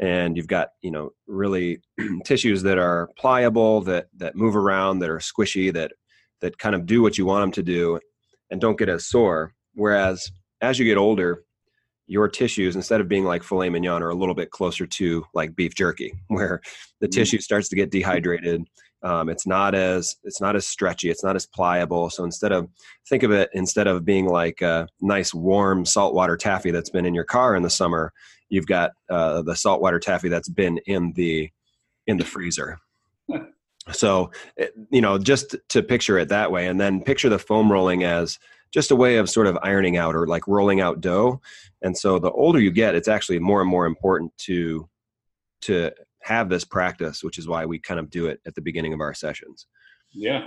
And 0.00 0.36
you've 0.36 0.48
got, 0.48 0.70
you 0.82 0.90
know, 0.90 1.10
really 1.28 1.80
tissues 2.24 2.64
that 2.64 2.78
are 2.78 3.08
pliable, 3.16 3.82
that 3.82 4.06
that 4.16 4.34
move 4.34 4.56
around, 4.56 4.98
that 5.00 5.10
are 5.10 5.20
squishy, 5.20 5.72
that 5.74 5.92
that 6.40 6.58
kind 6.58 6.74
of 6.74 6.84
do 6.84 7.00
what 7.00 7.16
you 7.16 7.26
want 7.26 7.42
them 7.44 7.52
to 7.52 7.62
do 7.62 8.00
and 8.50 8.60
don't 8.60 8.78
get 8.78 8.88
as 8.88 9.06
sore. 9.06 9.54
Whereas 9.74 10.32
as 10.60 10.80
you 10.80 10.84
get 10.84 10.96
older, 10.96 11.44
your 12.08 12.26
tissues 12.26 12.74
instead 12.74 13.00
of 13.00 13.08
being 13.08 13.24
like 13.24 13.42
filet 13.42 13.68
mignon 13.68 14.02
are 14.02 14.08
a 14.08 14.14
little 14.14 14.34
bit 14.34 14.50
closer 14.50 14.86
to 14.86 15.24
like 15.34 15.54
beef 15.54 15.74
jerky 15.74 16.12
where 16.28 16.60
the 17.00 17.06
mm. 17.06 17.12
tissue 17.12 17.38
starts 17.38 17.68
to 17.68 17.76
get 17.76 17.90
dehydrated. 17.90 18.64
Um, 19.04 19.28
it's 19.28 19.46
not 19.46 19.76
as 19.76 20.16
it's 20.24 20.40
not 20.40 20.56
as 20.56 20.66
stretchy 20.66 21.10
it's 21.10 21.22
not 21.22 21.36
as 21.36 21.46
pliable. 21.46 22.10
So 22.10 22.24
instead 22.24 22.50
of 22.50 22.68
think 23.08 23.22
of 23.22 23.30
it 23.30 23.48
instead 23.52 23.86
of 23.86 24.04
being 24.04 24.26
like 24.26 24.60
a 24.60 24.88
nice 25.00 25.32
warm 25.32 25.84
saltwater 25.84 26.36
taffy 26.36 26.72
that's 26.72 26.90
been 26.90 27.06
in 27.06 27.14
your 27.14 27.24
car 27.24 27.54
in 27.54 27.62
the 27.62 27.70
summer 27.70 28.12
you've 28.48 28.66
got 28.66 28.92
uh, 29.10 29.42
the 29.42 29.54
saltwater 29.54 30.00
taffy 30.00 30.28
that's 30.28 30.48
been 30.48 30.78
in 30.86 31.12
the 31.12 31.50
in 32.06 32.16
the 32.16 32.24
freezer. 32.24 32.78
So 33.92 34.32
you 34.90 35.00
know 35.00 35.16
just 35.16 35.56
to 35.70 35.82
picture 35.82 36.18
it 36.18 36.28
that 36.28 36.52
way 36.52 36.66
and 36.66 36.78
then 36.78 37.00
picture 37.00 37.30
the 37.30 37.38
foam 37.38 37.72
rolling 37.72 38.04
as 38.04 38.38
just 38.72 38.90
a 38.90 38.96
way 38.96 39.16
of 39.16 39.30
sort 39.30 39.46
of 39.46 39.58
ironing 39.62 39.96
out 39.96 40.14
or 40.14 40.26
like 40.26 40.46
rolling 40.46 40.80
out 40.80 41.00
dough. 41.00 41.40
And 41.82 41.96
so 41.96 42.18
the 42.18 42.30
older 42.30 42.60
you 42.60 42.70
get, 42.70 42.94
it's 42.94 43.08
actually 43.08 43.38
more 43.38 43.60
and 43.60 43.70
more 43.70 43.86
important 43.86 44.36
to 44.38 44.88
to 45.62 45.90
have 46.22 46.48
this 46.48 46.64
practice, 46.64 47.24
which 47.24 47.38
is 47.38 47.48
why 47.48 47.66
we 47.66 47.78
kind 47.78 47.98
of 47.98 48.10
do 48.10 48.26
it 48.26 48.40
at 48.46 48.54
the 48.54 48.60
beginning 48.60 48.92
of 48.92 49.00
our 49.00 49.14
sessions. 49.14 49.66
Yeah. 50.12 50.44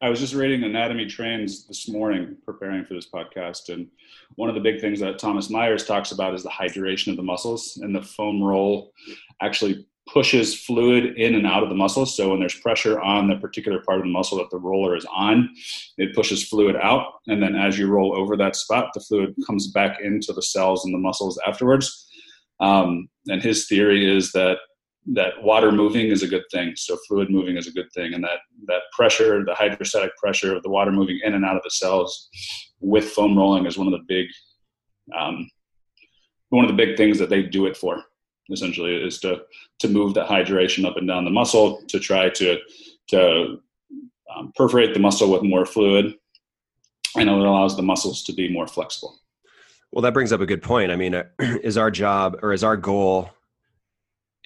I 0.00 0.10
was 0.10 0.20
just 0.20 0.34
reading 0.34 0.64
Anatomy 0.64 1.06
Trains 1.06 1.66
this 1.66 1.88
morning, 1.88 2.36
preparing 2.44 2.84
for 2.84 2.94
this 2.94 3.08
podcast, 3.10 3.72
and 3.72 3.88
one 4.34 4.48
of 4.48 4.54
the 4.54 4.60
big 4.60 4.80
things 4.80 5.00
that 5.00 5.18
Thomas 5.18 5.48
Myers 5.48 5.86
talks 5.86 6.12
about 6.12 6.34
is 6.34 6.42
the 6.42 6.50
hydration 6.50 7.08
of 7.08 7.16
the 7.16 7.22
muscles, 7.22 7.78
and 7.80 7.94
the 7.94 8.02
foam 8.02 8.42
roll 8.42 8.92
actually 9.40 9.86
pushes 10.12 10.54
fluid 10.54 11.16
in 11.16 11.34
and 11.34 11.46
out 11.46 11.62
of 11.62 11.68
the 11.68 11.74
muscle. 11.74 12.04
So 12.04 12.30
when 12.30 12.40
there's 12.40 12.58
pressure 12.60 13.00
on 13.00 13.28
the 13.28 13.36
particular 13.36 13.80
part 13.80 13.98
of 13.98 14.04
the 14.04 14.12
muscle 14.12 14.38
that 14.38 14.50
the 14.50 14.58
roller 14.58 14.96
is 14.96 15.06
on, 15.06 15.48
it 15.96 16.14
pushes 16.14 16.46
fluid 16.46 16.76
out. 16.76 17.06
And 17.26 17.42
then 17.42 17.56
as 17.56 17.78
you 17.78 17.88
roll 17.88 18.16
over 18.16 18.36
that 18.36 18.56
spot, 18.56 18.90
the 18.94 19.00
fluid 19.00 19.34
comes 19.46 19.68
back 19.68 20.00
into 20.02 20.32
the 20.32 20.42
cells 20.42 20.84
and 20.84 20.94
the 20.94 20.98
muscles 20.98 21.40
afterwards. 21.46 22.06
Um, 22.60 23.08
and 23.28 23.42
his 23.42 23.66
theory 23.66 24.16
is 24.16 24.32
that 24.32 24.58
that 25.06 25.42
water 25.42 25.70
moving 25.70 26.08
is 26.08 26.22
a 26.22 26.28
good 26.28 26.44
thing. 26.50 26.74
So 26.76 26.96
fluid 27.08 27.30
moving 27.30 27.56
is 27.56 27.66
a 27.66 27.72
good 27.72 27.88
thing. 27.94 28.14
And 28.14 28.24
that, 28.24 28.40
that 28.66 28.82
pressure, 28.92 29.44
the 29.44 29.54
hydrostatic 29.54 30.16
pressure 30.16 30.54
of 30.54 30.62
the 30.62 30.70
water 30.70 30.92
moving 30.92 31.20
in 31.22 31.34
and 31.34 31.44
out 31.44 31.56
of 31.56 31.62
the 31.62 31.70
cells 31.70 32.28
with 32.80 33.10
foam 33.10 33.36
rolling 33.36 33.66
is 33.66 33.76
one 33.76 33.86
of 33.86 33.92
the 33.92 34.04
big, 34.06 34.26
um, 35.18 35.48
one 36.50 36.64
of 36.64 36.70
the 36.70 36.76
big 36.76 36.96
things 36.96 37.18
that 37.18 37.28
they 37.28 37.42
do 37.42 37.66
it 37.66 37.76
for 37.76 38.02
essentially 38.50 38.94
is 38.94 39.18
to 39.20 39.42
to 39.78 39.88
move 39.88 40.14
that 40.14 40.28
hydration 40.28 40.84
up 40.84 40.96
and 40.96 41.08
down 41.08 41.24
the 41.24 41.30
muscle 41.30 41.82
to 41.88 41.98
try 41.98 42.28
to 42.30 42.58
to 43.08 43.60
um, 44.34 44.52
perforate 44.56 44.94
the 44.94 45.00
muscle 45.00 45.30
with 45.30 45.42
more 45.42 45.66
fluid. 45.66 46.14
And 47.16 47.28
it 47.28 47.32
allows 47.32 47.76
the 47.76 47.82
muscles 47.82 48.24
to 48.24 48.32
be 48.32 48.52
more 48.52 48.66
flexible. 48.66 49.20
Well 49.92 50.02
that 50.02 50.14
brings 50.14 50.32
up 50.32 50.40
a 50.40 50.46
good 50.46 50.62
point. 50.62 50.90
I 50.90 50.96
mean 50.96 51.14
uh, 51.14 51.24
is 51.40 51.76
our 51.76 51.90
job 51.90 52.36
or 52.42 52.52
is 52.52 52.64
our 52.64 52.76
goal 52.76 53.30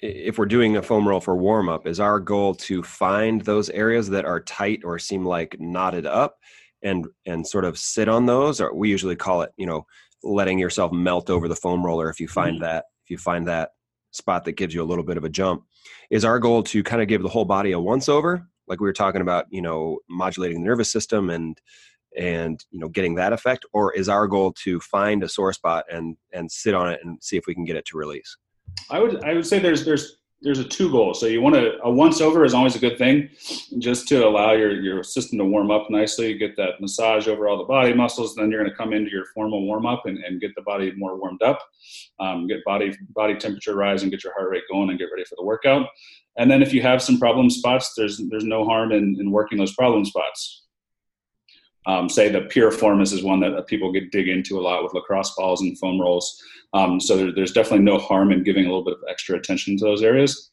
if 0.01 0.37
we're 0.37 0.45
doing 0.45 0.77
a 0.77 0.81
foam 0.81 1.05
roll 1.05 1.19
for 1.19 1.35
warm 1.35 1.67
up 1.67 1.85
is 1.85 1.99
our 1.99 2.21
goal 2.21 2.55
to 2.55 2.81
find 2.83 3.41
those 3.41 3.69
areas 3.71 4.09
that 4.09 4.23
are 4.23 4.39
tight 4.39 4.79
or 4.85 4.97
seem 4.97 5.25
like 5.25 5.57
knotted 5.59 6.05
up 6.05 6.37
and 6.83 7.05
and 7.25 7.45
sort 7.45 7.65
of 7.65 7.77
sit 7.77 8.07
on 8.07 8.25
those? 8.25 8.61
Or 8.61 8.73
we 8.73 8.89
usually 8.89 9.17
call 9.17 9.41
it 9.41 9.51
you 9.57 9.65
know 9.65 9.85
letting 10.23 10.59
yourself 10.59 10.91
melt 10.91 11.29
over 11.29 11.47
the 11.47 11.55
foam 11.55 11.85
roller 11.85 12.09
if 12.09 12.19
you 12.19 12.27
find 12.27 12.55
Mm-hmm. 12.55 12.63
that 12.63 12.85
if 13.03 13.09
you 13.09 13.17
find 13.17 13.47
that 13.47 13.71
spot 14.11 14.45
that 14.45 14.53
gives 14.53 14.73
you 14.73 14.81
a 14.81 14.85
little 14.85 15.03
bit 15.03 15.17
of 15.17 15.23
a 15.23 15.29
jump 15.29 15.63
is 16.09 16.25
our 16.25 16.39
goal 16.39 16.63
to 16.63 16.83
kind 16.83 17.01
of 17.01 17.07
give 17.07 17.21
the 17.21 17.29
whole 17.29 17.45
body 17.45 17.71
a 17.71 17.79
once 17.79 18.09
over 18.09 18.47
like 18.67 18.79
we 18.79 18.87
were 18.87 18.93
talking 18.93 19.21
about 19.21 19.45
you 19.49 19.61
know 19.61 19.99
modulating 20.09 20.61
the 20.61 20.67
nervous 20.67 20.91
system 20.91 21.29
and 21.29 21.59
and 22.17 22.65
you 22.71 22.79
know 22.79 22.87
getting 22.87 23.15
that 23.15 23.33
effect 23.33 23.65
or 23.73 23.93
is 23.93 24.09
our 24.09 24.27
goal 24.27 24.53
to 24.53 24.79
find 24.79 25.23
a 25.23 25.29
sore 25.29 25.53
spot 25.53 25.85
and 25.91 26.15
and 26.33 26.51
sit 26.51 26.73
on 26.73 26.89
it 26.89 26.99
and 27.03 27.21
see 27.21 27.37
if 27.37 27.45
we 27.47 27.53
can 27.53 27.65
get 27.65 27.75
it 27.75 27.85
to 27.85 27.97
release? 27.97 28.37
I 28.89 28.99
would 28.99 29.23
I 29.23 29.33
would 29.33 29.45
say 29.45 29.59
there's 29.59 29.85
there's 29.85 30.18
there's 30.41 30.59
a 30.59 30.63
two 30.63 30.89
goal. 30.89 31.13
So 31.13 31.25
you 31.25 31.41
want 31.41 31.55
to 31.55 31.77
a 31.83 31.91
once 31.91 32.21
over 32.21 32.45
is 32.45 32.53
always 32.53 32.75
a 32.75 32.79
good 32.79 32.97
thing, 32.97 33.29
just 33.77 34.07
to 34.09 34.25
allow 34.25 34.53
your 34.53 34.71
your 34.71 35.03
system 35.03 35.37
to 35.39 35.45
warm 35.45 35.71
up 35.71 35.89
nicely, 35.89 36.37
get 36.37 36.55
that 36.55 36.79
massage 36.79 37.27
over 37.27 37.47
all 37.47 37.57
the 37.57 37.65
body 37.65 37.93
muscles. 37.93 38.35
Then 38.35 38.49
you're 38.49 38.61
going 38.61 38.71
to 38.71 38.77
come 38.77 38.93
into 38.93 39.11
your 39.11 39.25
formal 39.33 39.65
warm 39.65 39.85
up 39.85 40.05
and, 40.05 40.17
and 40.19 40.39
get 40.39 40.55
the 40.55 40.61
body 40.61 40.93
more 40.95 41.19
warmed 41.19 41.41
up, 41.41 41.59
um, 42.19 42.47
get 42.47 42.63
body 42.63 42.97
body 43.09 43.35
temperature 43.35 43.75
rising, 43.75 44.09
get 44.09 44.23
your 44.23 44.33
heart 44.33 44.49
rate 44.49 44.63
going, 44.71 44.89
and 44.89 44.99
get 44.99 45.09
ready 45.11 45.25
for 45.25 45.35
the 45.35 45.45
workout. 45.45 45.87
And 46.37 46.49
then 46.49 46.61
if 46.61 46.73
you 46.73 46.81
have 46.81 47.01
some 47.01 47.19
problem 47.19 47.49
spots, 47.49 47.93
there's 47.97 48.21
there's 48.29 48.45
no 48.45 48.63
harm 48.63 48.91
in, 48.91 49.17
in 49.19 49.31
working 49.31 49.57
those 49.57 49.75
problem 49.75 50.05
spots. 50.05 50.63
Um, 51.85 52.09
say 52.09 52.29
the 52.29 52.41
piriformis 52.41 53.13
is 53.13 53.23
one 53.23 53.39
that 53.39 53.67
people 53.67 53.91
get 53.91 54.11
dig 54.11 54.27
into 54.27 54.59
a 54.59 54.61
lot 54.61 54.83
with 54.83 54.93
lacrosse 54.93 55.33
balls 55.35 55.61
and 55.61 55.77
foam 55.79 55.99
rolls. 55.99 56.41
Um, 56.73 56.99
so 56.99 57.17
there, 57.17 57.33
there's 57.33 57.53
definitely 57.53 57.85
no 57.85 57.97
harm 57.97 58.31
in 58.31 58.43
giving 58.43 58.65
a 58.65 58.67
little 58.67 58.83
bit 58.83 58.95
of 58.95 59.03
extra 59.09 59.37
attention 59.37 59.77
to 59.77 59.85
those 59.85 60.03
areas 60.03 60.51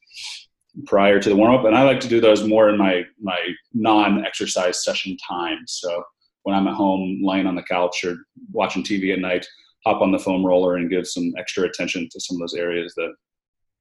prior 0.87 1.21
to 1.21 1.29
the 1.29 1.37
warm 1.37 1.55
up. 1.55 1.65
And 1.65 1.77
I 1.77 1.83
like 1.83 2.01
to 2.01 2.09
do 2.09 2.21
those 2.21 2.45
more 2.45 2.69
in 2.69 2.79
my 2.79 3.03
my 3.21 3.39
non-exercise 3.75 4.85
session 4.85 5.17
time. 5.17 5.59
So 5.67 6.05
when 6.45 6.55
I'm 6.55 6.69
at 6.69 6.75
home, 6.75 7.21
lying 7.23 7.47
on 7.47 7.57
the 7.57 7.63
couch 7.63 8.05
or 8.05 8.17
watching 8.53 8.83
TV 8.83 9.13
at 9.13 9.19
night, 9.19 9.47
hop 9.85 10.01
on 10.01 10.13
the 10.13 10.19
foam 10.19 10.47
roller 10.47 10.77
and 10.77 10.89
give 10.89 11.07
some 11.07 11.33
extra 11.37 11.65
attention 11.65 12.09
to 12.11 12.21
some 12.21 12.37
of 12.37 12.41
those 12.41 12.55
areas 12.55 12.95
that 12.97 13.13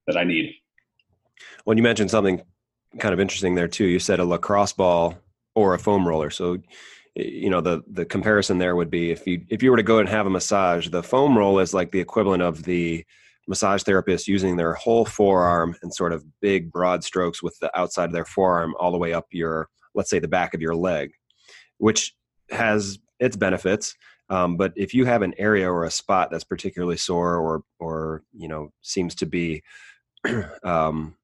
that 0.08 0.16
I 0.16 0.24
need. 0.24 0.52
When 1.64 1.76
you 1.76 1.82
mentioned 1.82 2.10
something 2.10 2.42
kind 2.98 3.12
of 3.12 3.20
interesting 3.20 3.54
there 3.54 3.68
too. 3.68 3.84
You 3.84 3.98
said 3.98 4.20
a 4.20 4.24
lacrosse 4.24 4.72
ball 4.72 5.18
or 5.54 5.74
a 5.74 5.78
foam 5.78 6.06
roller. 6.06 6.30
So, 6.30 6.58
you 7.16 7.48
know, 7.48 7.60
the 7.60 7.82
the 7.90 8.04
comparison 8.04 8.58
there 8.58 8.76
would 8.76 8.90
be 8.90 9.10
if 9.10 9.26
you 9.26 9.44
if 9.48 9.62
you 9.62 9.70
were 9.70 9.76
to 9.76 9.82
go 9.82 9.98
and 9.98 10.08
have 10.08 10.26
a 10.26 10.30
massage, 10.30 10.88
the 10.88 11.02
foam 11.02 11.36
roll 11.36 11.58
is 11.58 11.72
like 11.72 11.90
the 11.90 12.00
equivalent 12.00 12.42
of 12.42 12.62
the 12.64 13.04
massage 13.48 13.82
therapist 13.82 14.28
using 14.28 14.56
their 14.56 14.74
whole 14.74 15.04
forearm 15.04 15.74
and 15.82 15.94
sort 15.94 16.12
of 16.12 16.24
big 16.40 16.70
broad 16.70 17.02
strokes 17.04 17.42
with 17.42 17.56
the 17.60 17.78
outside 17.78 18.06
of 18.06 18.12
their 18.12 18.24
forearm 18.24 18.74
all 18.78 18.90
the 18.92 18.98
way 18.98 19.12
up 19.12 19.26
your 19.30 19.68
let's 19.94 20.10
say 20.10 20.18
the 20.18 20.28
back 20.28 20.52
of 20.52 20.60
your 20.60 20.74
leg, 20.74 21.10
which 21.78 22.14
has 22.50 22.98
its 23.18 23.36
benefits. 23.36 23.94
Um, 24.28 24.56
but 24.56 24.72
if 24.76 24.92
you 24.92 25.06
have 25.06 25.22
an 25.22 25.34
area 25.38 25.70
or 25.70 25.84
a 25.84 25.90
spot 25.90 26.30
that's 26.30 26.44
particularly 26.44 26.98
sore 26.98 27.36
or 27.36 27.62
or 27.78 28.22
you 28.32 28.48
know 28.48 28.72
seems 28.82 29.14
to 29.16 29.26
be 29.26 29.62
um, 30.64 31.14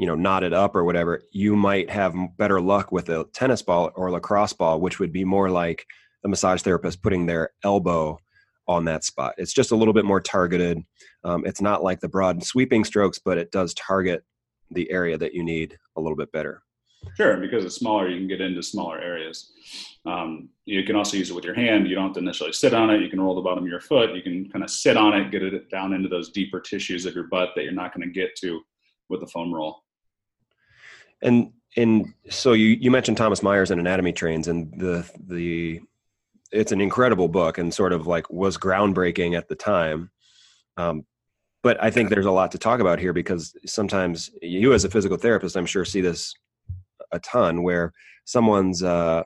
you 0.00 0.06
know 0.06 0.14
knotted 0.14 0.54
up 0.54 0.74
or 0.74 0.82
whatever 0.82 1.22
you 1.30 1.54
might 1.54 1.90
have 1.90 2.14
better 2.38 2.58
luck 2.58 2.90
with 2.90 3.10
a 3.10 3.26
tennis 3.34 3.60
ball 3.60 3.92
or 3.96 4.10
lacrosse 4.10 4.54
ball 4.54 4.80
which 4.80 4.98
would 4.98 5.12
be 5.12 5.26
more 5.26 5.50
like 5.50 5.84
the 6.22 6.28
massage 6.28 6.62
therapist 6.62 7.02
putting 7.02 7.26
their 7.26 7.50
elbow 7.64 8.18
on 8.66 8.86
that 8.86 9.04
spot 9.04 9.34
it's 9.36 9.52
just 9.52 9.72
a 9.72 9.76
little 9.76 9.92
bit 9.92 10.06
more 10.06 10.20
targeted 10.20 10.82
um, 11.24 11.44
it's 11.44 11.60
not 11.60 11.84
like 11.84 12.00
the 12.00 12.08
broad 12.08 12.42
sweeping 12.42 12.82
strokes 12.82 13.18
but 13.22 13.36
it 13.36 13.52
does 13.52 13.74
target 13.74 14.24
the 14.70 14.90
area 14.90 15.18
that 15.18 15.34
you 15.34 15.44
need 15.44 15.76
a 15.96 16.00
little 16.00 16.16
bit 16.16 16.32
better 16.32 16.62
Sure, 17.16 17.38
because 17.38 17.64
it's 17.64 17.76
smaller, 17.76 18.10
you 18.10 18.18
can 18.18 18.28
get 18.28 18.42
into 18.42 18.62
smaller 18.62 19.00
areas. 19.00 19.52
Um, 20.04 20.50
you 20.66 20.84
can 20.84 20.96
also 20.96 21.16
use 21.16 21.30
it 21.30 21.34
with 21.34 21.46
your 21.46 21.54
hand. 21.54 21.88
You 21.88 21.94
don't 21.94 22.08
have 22.08 22.14
to 22.16 22.20
necessarily 22.20 22.52
sit 22.52 22.74
on 22.74 22.90
it. 22.90 23.00
You 23.00 23.08
can 23.08 23.22
roll 23.22 23.34
the 23.34 23.40
bottom 23.40 23.64
of 23.64 23.70
your 23.70 23.80
foot. 23.80 24.14
You 24.14 24.20
can 24.20 24.50
kind 24.50 24.62
of 24.62 24.70
sit 24.70 24.98
on 24.98 25.14
it, 25.14 25.30
get 25.30 25.42
it 25.42 25.70
down 25.70 25.94
into 25.94 26.10
those 26.10 26.28
deeper 26.28 26.60
tissues 26.60 27.06
of 27.06 27.14
your 27.14 27.28
butt 27.28 27.52
that 27.56 27.64
you're 27.64 27.72
not 27.72 27.94
going 27.94 28.06
to 28.06 28.12
get 28.12 28.36
to 28.42 28.60
with 29.08 29.20
the 29.20 29.26
foam 29.26 29.52
roll. 29.52 29.82
And 31.22 31.52
and 31.76 32.12
so 32.28 32.52
you 32.52 32.68
you 32.80 32.90
mentioned 32.90 33.16
Thomas 33.16 33.42
Myers 33.42 33.70
and 33.70 33.80
Anatomy 33.80 34.12
Trains 34.12 34.48
and 34.48 34.72
the 34.78 35.08
the 35.26 35.80
it's 36.52 36.72
an 36.72 36.80
incredible 36.80 37.28
book 37.28 37.58
and 37.58 37.72
sort 37.72 37.92
of 37.92 38.06
like 38.06 38.28
was 38.30 38.58
groundbreaking 38.58 39.36
at 39.36 39.48
the 39.48 39.54
time. 39.54 40.10
Um, 40.76 41.06
but 41.62 41.80
I 41.82 41.90
think 41.90 42.08
there's 42.08 42.26
a 42.26 42.30
lot 42.30 42.52
to 42.52 42.58
talk 42.58 42.80
about 42.80 42.98
here 42.98 43.12
because 43.12 43.54
sometimes 43.66 44.30
you 44.42 44.72
as 44.72 44.84
a 44.84 44.90
physical 44.90 45.16
therapist, 45.16 45.56
I'm 45.56 45.66
sure 45.66 45.84
see 45.84 46.00
this 46.00 46.34
a 47.12 47.20
ton 47.20 47.62
where 47.62 47.92
someone's 48.24 48.82
uh, 48.82 49.22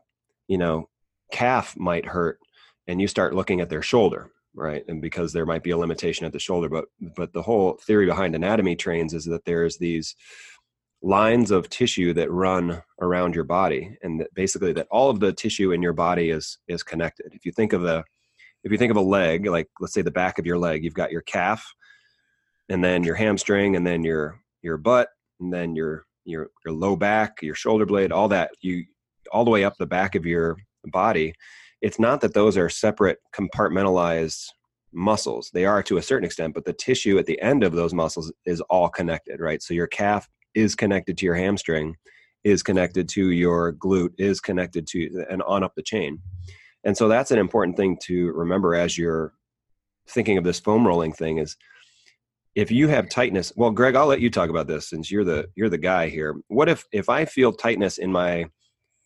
you 0.48 0.58
know 0.58 0.88
calf 1.32 1.76
might 1.76 2.06
hurt 2.06 2.38
and 2.86 3.00
you 3.00 3.08
start 3.08 3.34
looking 3.34 3.60
at 3.60 3.70
their 3.70 3.82
shoulder 3.82 4.30
right 4.54 4.84
and 4.88 5.02
because 5.02 5.32
there 5.32 5.46
might 5.46 5.62
be 5.62 5.70
a 5.70 5.76
limitation 5.76 6.26
at 6.26 6.32
the 6.32 6.38
shoulder 6.38 6.68
but 6.68 6.84
but 7.16 7.32
the 7.32 7.42
whole 7.42 7.72
theory 7.82 8.06
behind 8.06 8.34
anatomy 8.34 8.76
trains 8.76 9.12
is 9.12 9.24
that 9.24 9.44
there's 9.44 9.76
these 9.78 10.14
lines 11.04 11.50
of 11.50 11.68
tissue 11.68 12.14
that 12.14 12.32
run 12.32 12.82
around 13.02 13.34
your 13.34 13.44
body 13.44 13.96
and 14.02 14.18
that 14.18 14.32
basically 14.34 14.72
that 14.72 14.86
all 14.90 15.10
of 15.10 15.20
the 15.20 15.34
tissue 15.34 15.72
in 15.72 15.82
your 15.82 15.92
body 15.92 16.30
is 16.30 16.58
is 16.66 16.82
connected. 16.82 17.26
If 17.32 17.44
you 17.44 17.52
think 17.52 17.74
of 17.74 17.82
the 17.82 18.02
if 18.64 18.72
you 18.72 18.78
think 18.78 18.90
of 18.90 18.96
a 18.96 19.02
leg 19.02 19.46
like 19.46 19.68
let's 19.80 19.92
say 19.92 20.00
the 20.00 20.10
back 20.10 20.38
of 20.38 20.46
your 20.46 20.58
leg 20.58 20.82
you've 20.82 20.94
got 20.94 21.12
your 21.12 21.20
calf 21.20 21.62
and 22.70 22.82
then 22.82 23.04
your 23.04 23.16
hamstring 23.16 23.76
and 23.76 23.86
then 23.86 24.02
your 24.02 24.40
your 24.62 24.78
butt 24.78 25.08
and 25.40 25.52
then 25.52 25.76
your 25.76 26.06
your 26.24 26.48
your 26.64 26.72
low 26.72 26.96
back 26.96 27.42
your 27.42 27.54
shoulder 27.54 27.84
blade 27.84 28.10
all 28.10 28.28
that 28.28 28.50
you 28.62 28.84
all 29.30 29.44
the 29.44 29.50
way 29.50 29.62
up 29.62 29.76
the 29.78 29.86
back 29.86 30.14
of 30.14 30.24
your 30.24 30.56
body 30.86 31.34
it's 31.82 31.98
not 31.98 32.22
that 32.22 32.32
those 32.32 32.56
are 32.56 32.70
separate 32.70 33.18
compartmentalized 33.36 34.46
muscles. 34.96 35.50
They 35.52 35.66
are 35.66 35.82
to 35.82 35.98
a 35.98 36.02
certain 36.02 36.24
extent 36.24 36.54
but 36.54 36.64
the 36.64 36.72
tissue 36.72 37.18
at 37.18 37.26
the 37.26 37.38
end 37.42 37.62
of 37.62 37.72
those 37.72 37.92
muscles 37.92 38.32
is 38.46 38.62
all 38.62 38.88
connected 38.88 39.38
right? 39.38 39.62
So 39.62 39.74
your 39.74 39.86
calf 39.86 40.26
is 40.54 40.74
connected 40.74 41.18
to 41.18 41.26
your 41.26 41.34
hamstring 41.34 41.96
is 42.44 42.62
connected 42.62 43.08
to 43.08 43.30
your 43.30 43.72
glute 43.72 44.12
is 44.18 44.40
connected 44.40 44.86
to 44.86 45.24
and 45.30 45.42
on 45.42 45.64
up 45.64 45.74
the 45.74 45.82
chain. 45.82 46.20
And 46.84 46.96
so 46.96 47.08
that's 47.08 47.30
an 47.30 47.38
important 47.38 47.76
thing 47.76 47.98
to 48.04 48.30
remember 48.32 48.74
as 48.74 48.98
you're 48.98 49.32
thinking 50.08 50.36
of 50.36 50.44
this 50.44 50.60
foam 50.60 50.86
rolling 50.86 51.14
thing 51.14 51.38
is 51.38 51.56
if 52.54 52.70
you 52.70 52.88
have 52.88 53.08
tightness 53.08 53.54
well 53.56 53.70
greg 53.70 53.96
i'll 53.96 54.06
let 54.06 54.20
you 54.20 54.28
talk 54.30 54.50
about 54.50 54.66
this 54.66 54.90
since 54.90 55.10
you're 55.10 55.24
the 55.24 55.48
you're 55.56 55.70
the 55.70 55.78
guy 55.78 56.08
here. 56.08 56.36
What 56.48 56.68
if 56.68 56.84
if 56.92 57.08
i 57.08 57.24
feel 57.24 57.52
tightness 57.52 57.96
in 57.96 58.12
my 58.12 58.44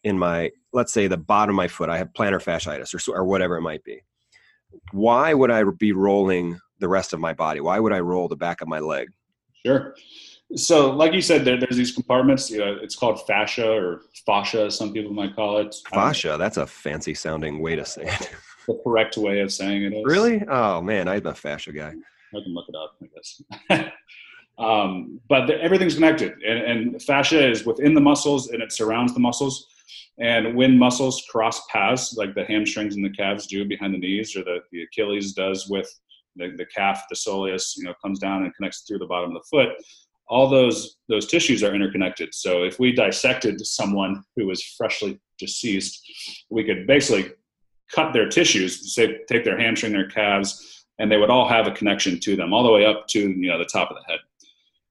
in 0.03 0.19
my 0.19 0.51
let's 0.73 0.93
say 0.93 1.07
the 1.07 1.17
bottom 1.17 1.55
of 1.55 1.57
my 1.57 1.69
foot 1.69 1.89
i 1.89 1.97
have 1.97 2.13
plantar 2.13 2.43
fasciitis 2.43 3.09
or, 3.09 3.15
or 3.15 3.25
whatever 3.25 3.57
it 3.57 3.63
might 3.63 3.85
be. 3.85 4.03
Why 4.91 5.33
would 5.33 5.53
i 5.53 5.63
be 5.79 5.93
rolling 5.93 6.59
the 6.81 6.89
rest 6.89 7.13
of 7.13 7.21
my 7.21 7.33
body? 7.33 7.61
Why 7.61 7.79
would 7.79 7.93
i 7.93 8.01
roll 8.01 8.27
the 8.27 8.37
back 8.37 8.61
of 8.61 8.67
my 8.67 8.81
leg? 8.81 9.09
Sure. 9.65 9.95
So, 10.57 10.91
like 10.91 11.13
you 11.13 11.21
said, 11.21 11.45
there, 11.45 11.59
there's 11.59 11.77
these 11.77 11.93
compartments. 11.93 12.51
You 12.51 12.59
know, 12.59 12.79
it's 12.81 12.97
called 12.97 13.27
fascia 13.27 13.71
or 13.71 14.03
fascia, 14.25 14.71
some 14.71 14.93
people 14.93 15.13
might 15.13 15.37
call 15.37 15.59
it. 15.59 15.77
Um, 15.93 16.01
fascia 16.01 16.37
that's 16.39 16.57
a 16.57 16.67
fancy 16.67 17.15
sounding 17.15 17.61
way 17.61 17.77
to 17.77 17.85
say 17.85 18.03
it 18.05 18.31
the 18.67 18.81
correct 18.85 19.17
way 19.17 19.41
of 19.41 19.53
saying 19.53 19.85
it 19.85 19.93
is. 19.95 20.05
really 20.05 20.43
oh 20.49 20.83
man 20.83 21.09
i'm 21.09 21.27
a 21.27 21.35
fascia 21.35 21.73
guy 21.73 21.95
I 22.35 22.41
can 22.43 22.55
look 22.55 22.67
it 22.69 22.75
up, 22.75 22.97
I 23.03 23.07
guess. 23.15 23.93
um, 24.59 25.21
but 25.29 25.47
the, 25.47 25.61
everything's 25.63 25.95
connected, 25.95 26.35
and, 26.47 26.59
and 26.59 27.03
fascia 27.03 27.49
is 27.49 27.65
within 27.65 27.95
the 27.95 28.01
muscles 28.01 28.51
and 28.51 28.63
it 28.63 28.73
surrounds 28.73 29.15
the 29.15 29.21
muscles. 29.21 29.67
And 30.21 30.57
when 30.57 30.77
muscles 30.77 31.25
cross 31.31 31.65
paths, 31.69 32.17
like 32.17 32.35
the 32.35 32.45
hamstrings 32.45 32.97
and 32.97 33.05
the 33.05 33.11
calves 33.11 33.47
do 33.47 33.65
behind 33.65 33.95
the 33.95 33.99
knees, 33.99 34.37
or 34.37 34.43
the, 34.43 34.59
the 34.73 34.83
Achilles 34.83 35.33
does 35.33 35.69
with 35.69 35.89
the, 36.35 36.55
the 36.57 36.67
calf, 36.67 37.05
the 37.09 37.15
soleus, 37.17 37.77
you 37.77 37.85
know, 37.85 37.95
comes 38.03 38.19
down 38.19 38.43
and 38.43 38.55
connects 38.55 38.83
through 38.83 38.99
the 38.99 39.07
bottom 39.07 39.35
of 39.35 39.43
the 39.43 39.49
foot. 39.49 39.69
All 40.29 40.49
those 40.49 40.97
those 41.09 41.27
tissues 41.27 41.63
are 41.63 41.75
interconnected. 41.75 42.35
So 42.35 42.63
if 42.63 42.79
we 42.79 42.93
dissected 42.93 43.65
someone 43.67 44.23
who 44.37 44.47
was 44.47 44.63
freshly 44.63 45.19
deceased, 45.39 46.01
we 46.51 46.65
could 46.65 46.87
basically 46.87 47.33
cut 47.91 48.13
their 48.13 48.29
tissues, 48.29 48.95
say 48.95 49.19
take 49.29 49.45
their 49.45 49.59
hamstring, 49.59 49.93
their 49.93 50.09
calves, 50.09 50.85
and 50.99 51.11
they 51.11 51.17
would 51.17 51.31
all 51.31 51.49
have 51.49 51.67
a 51.67 51.73
connection 51.73 52.21
to 52.21 52.37
them 52.37 52.53
all 52.53 52.63
the 52.63 52.73
way 52.73 52.85
up 52.85 53.07
to 53.09 53.21
you 53.21 53.49
know 53.49 53.59
the 53.59 53.65
top 53.65 53.91
of 53.91 53.97
the 53.97 54.13
head. 54.13 54.21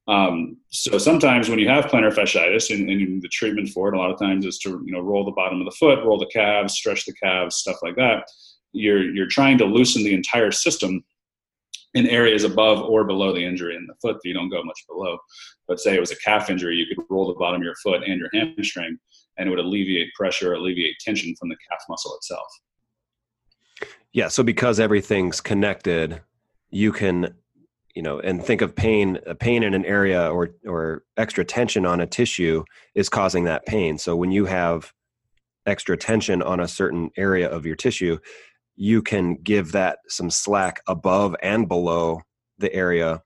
Um, 0.07 0.57
so 0.69 0.97
sometimes 0.97 1.49
when 1.49 1.59
you 1.59 1.67
have 1.67 1.85
plantar 1.85 2.13
fasciitis, 2.13 2.73
and, 2.73 2.89
and, 2.89 3.21
the 3.21 3.27
treatment 3.27 3.67
for 3.69 3.89
it 3.89 3.93
a 3.93 3.97
lot 3.97 4.09
of 4.09 4.17
times 4.17 4.45
is 4.45 4.57
to 4.59 4.81
you 4.85 4.93
know 4.93 5.01
roll 5.01 5.25
the 5.25 5.31
bottom 5.31 5.59
of 5.59 5.65
the 5.65 5.75
foot, 5.77 6.03
roll 6.05 6.17
the 6.17 6.31
calves, 6.33 6.75
stretch 6.75 7.05
the 7.05 7.13
calves, 7.13 7.57
stuff 7.57 7.77
like 7.81 7.95
that. 7.97 8.23
You're 8.71 9.03
you're 9.13 9.27
trying 9.27 9.57
to 9.59 9.65
loosen 9.65 10.03
the 10.03 10.13
entire 10.13 10.51
system 10.51 11.03
in 11.93 12.07
areas 12.07 12.43
above 12.43 12.81
or 12.81 13.03
below 13.03 13.33
the 13.33 13.43
injury 13.43 13.75
in 13.75 13.87
the 13.87 13.95
foot 14.01 14.17
you 14.23 14.33
don't 14.33 14.49
go 14.49 14.63
much 14.63 14.83
below. 14.87 15.17
But 15.67 15.79
say 15.79 15.95
it 15.95 15.99
was 15.99 16.11
a 16.11 16.17
calf 16.17 16.49
injury, 16.49 16.75
you 16.75 16.85
could 16.85 17.03
roll 17.09 17.27
the 17.27 17.39
bottom 17.39 17.61
of 17.61 17.65
your 17.65 17.75
foot 17.83 18.03
and 18.05 18.19
your 18.19 18.29
hamstring, 18.33 18.97
and 19.37 19.47
it 19.47 19.49
would 19.49 19.59
alleviate 19.59 20.13
pressure, 20.15 20.53
alleviate 20.53 20.95
tension 20.99 21.35
from 21.39 21.49
the 21.49 21.57
calf 21.69 21.79
muscle 21.89 22.15
itself. 22.15 22.47
Yeah, 24.13 24.27
so 24.29 24.43
because 24.43 24.79
everything's 24.79 25.41
connected, 25.41 26.21
you 26.69 26.91
can, 26.91 27.35
you 27.93 28.01
know, 28.01 28.19
and 28.19 28.43
think 28.43 28.61
of 28.61 28.75
pain, 28.75 29.19
a 29.25 29.35
pain 29.35 29.63
in 29.63 29.73
an 29.73 29.85
area 29.85 30.31
or 30.31 30.51
or 30.65 31.03
extra 31.17 31.45
tension 31.45 31.85
on 31.85 32.01
a 32.01 32.07
tissue 32.07 32.63
is 32.95 33.09
causing 33.09 33.43
that 33.45 33.65
pain. 33.65 33.97
So 33.97 34.15
when 34.15 34.31
you 34.31 34.45
have 34.45 34.91
extra 35.65 35.97
tension 35.97 36.41
on 36.41 36.59
a 36.59 36.67
certain 36.67 37.11
area 37.17 37.49
of 37.49 37.65
your 37.65 37.75
tissue, 37.75 38.17
you 38.77 39.01
can 39.01 39.35
give 39.35 39.71
that 39.73 39.99
some 40.07 40.29
slack 40.29 40.81
above 40.87 41.35
and 41.41 41.67
below 41.67 42.21
the 42.59 42.73
area 42.73 43.21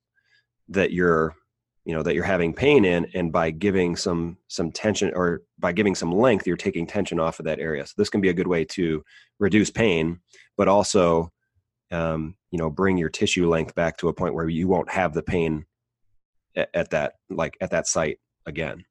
that 0.70 0.91
you're 0.91 1.36
you 1.84 1.93
know 1.93 2.03
that 2.03 2.13
you're 2.13 2.24
having 2.24 2.53
pain 2.53 2.86
in 2.86 3.08
and 3.13 3.31
by 3.31 3.51
giving 3.51 3.96
some 3.96 4.38
some 4.48 4.72
tension 4.72 5.12
or 5.13 5.41
by 5.60 5.72
giving 5.72 5.96
some 5.96 6.12
length 6.12 6.48
you're 6.48 6.55
taking 6.55 6.88
tension 6.88 7.20
off 7.20 7.39
of 7.39 7.46
that 7.46 7.60
area. 7.60 7.86
So 7.86 7.93
this 7.98 8.10
can 8.10 8.22
be 8.22 8.29
a 8.29 8.34
good 8.34 8.48
way 8.48 8.65
to 8.65 9.03
reduce 9.39 9.70
pain 9.70 10.20
but 10.58 10.67
also 10.67 11.31
um, 11.91 12.36
you 12.51 12.58
know 12.58 12.70
bring 12.70 12.98
your 12.98 13.10
tissue 13.10 13.50
length 13.50 13.75
back 13.75 13.98
to 13.98 14.08
a 14.08 14.13
point 14.13 14.34
where 14.34 14.48
you 14.48 14.67
won't 14.67 14.89
have 14.89 15.13
the 15.13 15.24
pain 15.24 15.65
at, 16.55 16.70
at 16.74 16.89
that 16.91 17.13
like 17.29 17.58
at 17.62 17.72
that 17.72 17.88
site 17.88 18.20
again. 18.46 18.86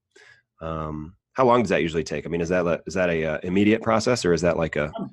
Um, 0.60 1.16
how 1.32 1.46
long 1.46 1.62
does 1.62 1.70
that 1.70 1.82
usually 1.82 2.04
take? 2.04 2.26
I 2.26 2.28
mean 2.28 2.42
is 2.42 2.50
that 2.50 2.82
is 2.86 2.94
that 2.94 3.08
a 3.08 3.24
uh, 3.24 3.38
immediate 3.44 3.82
process 3.82 4.24
or 4.24 4.34
is 4.34 4.42
that 4.42 4.58
like 4.58 4.76
a 4.76 4.92
um, 4.98 5.10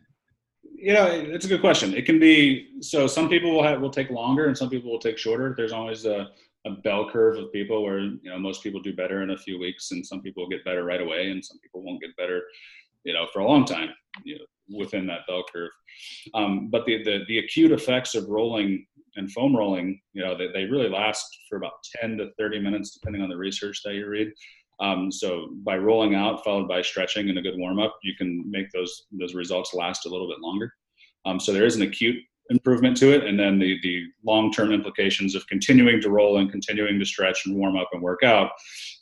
you 0.78 0.94
know 0.94 1.08
it's 1.08 1.46
a 1.46 1.50
good 1.50 1.62
question. 1.62 1.94
It 1.94 2.06
can 2.06 2.20
be 2.20 2.82
so 2.82 3.08
some 3.08 3.30
people 3.30 3.52
will 3.52 3.64
have 3.64 3.82
will 3.82 3.90
take 3.90 4.10
longer 4.10 4.46
and 4.46 4.58
some 4.58 4.70
people 4.70 4.92
will 4.92 5.00
take 5.00 5.18
shorter. 5.18 5.54
There's 5.58 5.74
always 5.74 6.06
a 6.06 6.30
a 6.66 6.72
bell 6.72 7.10
curve 7.10 7.38
of 7.38 7.52
people 7.52 7.84
where 7.84 8.00
you 8.00 8.20
know 8.26 8.38
most 8.38 8.62
people 8.62 8.82
do 8.82 8.96
better 8.96 9.24
in 9.24 9.32
a 9.32 9.38
few 9.38 9.60
weeks 9.60 9.92
and 9.92 10.06
some 10.06 10.22
people 10.22 10.48
get 10.48 10.64
better 10.66 10.84
right 10.84 11.02
away 11.02 11.32
and 11.32 11.44
some 11.44 11.58
people 11.60 11.82
won't 11.84 12.02
get 12.02 12.16
better 12.18 12.44
you 13.04 13.14
know 13.14 13.26
for 13.32 13.40
a 13.40 13.48
long 13.48 13.66
time 13.66 13.90
you 14.24 14.38
know, 14.38 14.78
within 14.78 15.08
that 15.08 15.26
bell 15.28 15.44
curve. 15.52 15.72
Um, 16.34 16.70
but 16.70 16.86
the, 16.86 17.04
the, 17.04 17.20
the 17.28 17.40
acute 17.40 17.72
effects 17.72 18.16
of 18.16 18.28
rolling 18.28 18.86
and 19.16 19.32
foam 19.32 19.56
rolling 19.56 20.00
you 20.14 20.24
know 20.24 20.38
they, 20.38 20.48
they 20.52 20.66
really 20.66 20.90
last 20.90 21.26
for 21.50 21.58
about 21.58 21.74
10 22.02 22.18
to 22.18 22.30
30 22.38 22.60
minutes 22.60 22.92
depending 22.92 23.22
on 23.22 23.30
the 23.30 23.38
research 23.38 23.82
that 23.84 23.96
you 23.96 24.08
read 24.08 24.32
um, 24.80 25.12
so 25.12 25.50
by 25.64 25.78
rolling 25.78 26.16
out 26.16 26.44
followed 26.44 26.68
by 26.68 26.82
stretching 26.82 27.30
and 27.30 27.38
a 27.38 27.42
good 27.42 27.58
warm 27.58 27.80
up 27.80 27.98
you 28.04 28.16
can 28.16 28.44
make 28.50 28.72
those 28.72 29.08
those 29.12 29.34
results 29.34 29.74
last 29.74 30.06
a 30.06 30.10
little 30.10 30.28
bit 30.28 30.40
longer. 30.40 30.74
Um, 31.26 31.40
so 31.40 31.52
there 31.52 31.66
is 31.66 31.76
an 31.76 31.82
acute 31.82 32.18
improvement 32.50 32.96
to 32.96 33.14
it 33.14 33.26
and 33.26 33.38
then 33.38 33.60
the 33.60 33.78
the 33.84 34.04
long 34.26 34.52
term 34.52 34.72
implications 34.72 35.36
of 35.36 35.46
continuing 35.48 36.00
to 36.02 36.10
roll 36.10 36.38
and 36.38 36.52
continuing 36.52 36.98
to 37.00 37.06
stretch 37.06 37.46
and 37.46 37.56
warm 37.56 37.76
up 37.76 37.90
and 37.92 38.02
work 38.02 38.24
out 38.24 38.52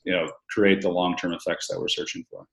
you 0.05 0.13
know 0.13 0.32
create 0.50 0.82
the 0.82 0.89
long 0.89 1.15
term 1.17 1.34
effects 1.34 1.67
that 1.67 1.79
we're 1.79 1.88
searching 1.88 2.24
for. 2.29 2.46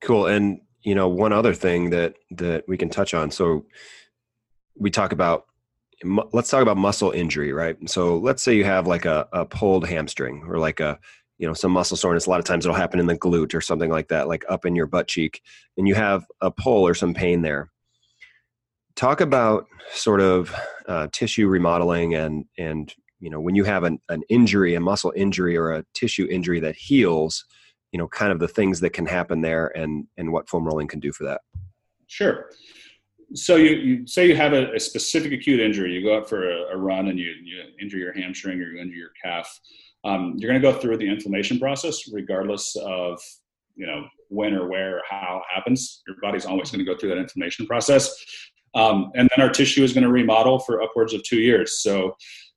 Cool. 0.00 0.26
And 0.26 0.60
you 0.82 0.94
know 0.94 1.08
one 1.08 1.32
other 1.32 1.54
thing 1.54 1.90
that 1.90 2.14
that 2.30 2.64
we 2.66 2.78
can 2.78 2.88
touch 2.88 3.12
on. 3.12 3.30
So 3.30 3.66
we 4.76 4.90
talk 4.90 5.12
about 5.12 5.44
let's 6.32 6.48
talk 6.48 6.62
about 6.62 6.76
muscle 6.76 7.10
injury 7.10 7.52
right? 7.52 7.76
So 7.90 8.16
let's 8.18 8.42
say 8.42 8.54
you 8.54 8.64
have 8.64 8.86
like 8.86 9.04
a, 9.04 9.28
a 9.32 9.44
pulled 9.44 9.86
hamstring 9.86 10.44
or 10.48 10.58
like 10.58 10.80
a 10.80 10.98
you 11.38 11.46
know 11.46 11.54
some 11.54 11.72
muscle 11.72 11.96
soreness 11.96 12.26
a 12.26 12.30
lot 12.30 12.40
of 12.40 12.44
times 12.44 12.66
it'll 12.66 12.76
happen 12.76 13.00
in 13.00 13.06
the 13.06 13.16
glute 13.16 13.54
or 13.54 13.60
something 13.60 13.90
like 13.90 14.08
that 14.08 14.28
like 14.28 14.44
up 14.48 14.66
in 14.66 14.74
your 14.74 14.86
butt 14.86 15.08
cheek 15.08 15.40
and 15.76 15.88
you 15.88 15.94
have 15.94 16.26
a 16.40 16.50
pull 16.50 16.86
or 16.86 16.94
some 16.94 17.14
pain 17.14 17.42
there. 17.42 17.70
Talk 18.96 19.20
about 19.20 19.66
sort 19.92 20.20
of 20.20 20.52
uh, 20.86 21.06
tissue 21.12 21.46
remodeling 21.46 22.14
and 22.14 22.44
and 22.58 22.92
you 23.20 23.30
know 23.30 23.40
when 23.40 23.54
you 23.54 23.64
have 23.64 23.84
an, 23.84 24.00
an 24.08 24.22
injury 24.28 24.74
a 24.74 24.80
muscle 24.80 25.12
injury 25.16 25.56
or 25.56 25.72
a 25.72 25.84
tissue 25.94 26.26
injury 26.28 26.60
that 26.60 26.76
heals 26.76 27.44
you 27.92 27.98
know 27.98 28.08
kind 28.08 28.32
of 28.32 28.40
the 28.40 28.48
things 28.48 28.80
that 28.80 28.90
can 28.90 29.06
happen 29.06 29.40
there 29.40 29.68
and 29.76 30.06
and 30.16 30.32
what 30.32 30.48
foam 30.48 30.64
rolling 30.64 30.88
can 30.88 31.00
do 31.00 31.12
for 31.12 31.24
that. 31.24 31.40
Sure. 32.08 32.50
So 33.34 33.56
you, 33.56 33.70
you 33.76 34.06
say 34.06 34.26
you 34.26 34.34
have 34.36 34.54
a, 34.54 34.72
a 34.72 34.80
specific 34.80 35.32
acute 35.32 35.60
injury. 35.60 35.92
You 35.92 36.02
go 36.02 36.16
out 36.16 36.28
for 36.28 36.50
a, 36.50 36.74
a, 36.74 36.76
run 36.78 37.08
and 37.08 37.18
you, 37.18 37.30
you 37.44 37.62
injure 37.78 37.98
your 37.98 38.14
hamstring 38.14 38.58
or 38.58 38.72
you 38.72 38.80
injure 38.80 38.96
your 38.96 39.10
calf 39.22 39.60
um, 40.04 40.34
you're 40.36 40.50
going 40.50 40.60
to 40.60 40.72
go 40.72 40.78
through 40.78 40.96
the 40.96 41.08
inflammation 41.08 41.58
process 41.58 42.10
regardless 42.12 42.76
of 42.76 43.20
you 43.74 43.86
know 43.86 44.06
when 44.28 44.54
or 44.54 44.68
where 44.68 44.98
or 44.98 45.02
how 45.08 45.38
it 45.42 45.54
happens 45.54 46.02
your 46.06 46.16
body's 46.20 46.46
always 46.46 46.70
going 46.70 46.84
to 46.84 46.90
go 46.90 46.98
through 46.98 47.08
that 47.08 47.18
inflammation 47.18 47.66
process 47.66 48.14
um, 48.74 49.10
and 49.14 49.28
then 49.34 49.44
our 49.44 49.52
tissue 49.52 49.82
is 49.82 49.92
going 49.92 50.04
to 50.04 50.10
remodel 50.10 50.58
for 50.60 50.82
upwards 50.82 51.14
of 51.14 51.22
two 51.22 51.40
years. 51.40 51.80
So, 51.82 52.16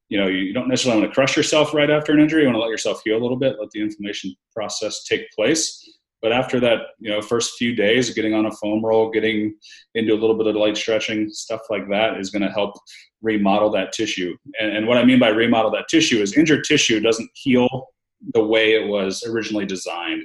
you 0.10 0.20
know, 0.20 0.28
you 0.28 0.54
don't 0.54 0.68
necessarily 0.68 1.02
want 1.02 1.12
to 1.12 1.16
crush 1.16 1.38
yourself 1.38 1.74
right 1.74 1.90
after 1.90 2.12
an 2.12 2.20
injury. 2.20 2.42
You 2.42 2.48
want 2.48 2.58
to 2.58 2.62
let 2.62 2.70
yourself 2.70 3.02
heal 3.04 3.18
a 3.18 3.22
little 3.24 3.38
bit, 3.38 3.56
let 3.60 3.72
the 3.72 3.82
inflammation 3.82 4.36
process 4.54 5.04
take 5.04 5.30
place. 5.32 5.91
But 6.22 6.32
after 6.32 6.60
that, 6.60 6.80
you 7.00 7.10
know, 7.10 7.22
first 7.22 7.58
few 7.58 7.76
days, 7.76 8.14
getting 8.14 8.34
on 8.34 8.46
a 8.46 8.52
foam 8.52 8.86
roll, 8.86 9.10
getting 9.10 9.56
into 9.96 10.14
a 10.14 10.20
little 10.20 10.38
bit 10.38 10.48
of 10.48 10.56
light 10.56 10.78
stretching, 10.78 11.30
stuff 11.30 11.62
like 11.70 11.90
that 11.90 12.20
is 12.20 12.30
going 12.30 12.44
to 12.44 12.50
help 12.50 12.76
remodel 13.22 13.72
that 13.72 13.92
tissue. 13.92 14.36
And, 14.60 14.76
and 14.76 14.88
what 14.88 14.98
I 14.98 15.06
mean 15.06 15.20
by 15.20 15.30
remodel 15.30 15.72
that 15.72 15.88
tissue 15.90 16.22
is 16.22 16.38
injured 16.38 16.64
tissue 16.64 17.00
doesn't 17.00 17.30
heal 17.34 17.88
the 18.34 18.44
way 18.44 18.74
it 18.74 18.88
was 18.88 19.24
originally 19.28 19.66
designed. 19.66 20.24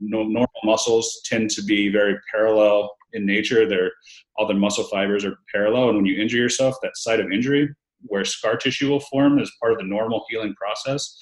No, 0.00 0.22
normal 0.22 0.48
muscles 0.64 1.20
tend 1.24 1.50
to 1.50 1.62
be 1.62 1.88
very 1.88 2.16
parallel 2.32 2.90
in 3.12 3.26
nature. 3.26 3.68
They're 3.68 3.92
all 4.36 4.48
the 4.48 4.54
muscle 4.54 4.84
fibers 4.84 5.24
are 5.24 5.38
parallel, 5.52 5.88
and 5.88 5.96
when 5.96 6.06
you 6.06 6.20
injure 6.20 6.38
yourself, 6.38 6.74
that 6.82 6.96
site 6.96 7.20
of 7.20 7.30
injury 7.30 7.68
where 8.06 8.24
scar 8.24 8.56
tissue 8.56 8.90
will 8.90 9.00
form 9.00 9.38
as 9.38 9.50
part 9.60 9.72
of 9.72 9.78
the 9.78 9.84
normal 9.84 10.24
healing 10.28 10.54
process. 10.54 11.16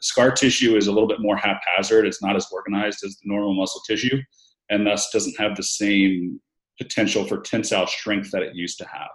Scar 0.00 0.30
tissue 0.30 0.76
is 0.76 0.86
a 0.86 0.92
little 0.92 1.08
bit 1.08 1.20
more 1.20 1.36
haphazard. 1.36 2.06
It's 2.06 2.22
not 2.22 2.36
as 2.36 2.46
organized 2.52 3.04
as 3.04 3.16
the 3.16 3.28
normal 3.28 3.54
muscle 3.54 3.82
tissue, 3.86 4.18
and 4.70 4.86
thus 4.86 5.10
doesn't 5.12 5.38
have 5.38 5.56
the 5.56 5.62
same 5.62 6.40
potential 6.78 7.24
for 7.24 7.40
tensile 7.40 7.86
strength 7.86 8.30
that 8.30 8.42
it 8.42 8.54
used 8.54 8.78
to 8.78 8.86
have. 8.86 9.10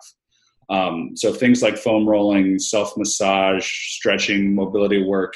Um, 0.69 1.11
so 1.15 1.33
things 1.33 1.61
like 1.61 1.77
foam 1.77 2.07
rolling, 2.07 2.59
self 2.59 2.95
massage, 2.97 3.67
stretching, 3.67 4.53
mobility 4.55 5.03
work 5.03 5.33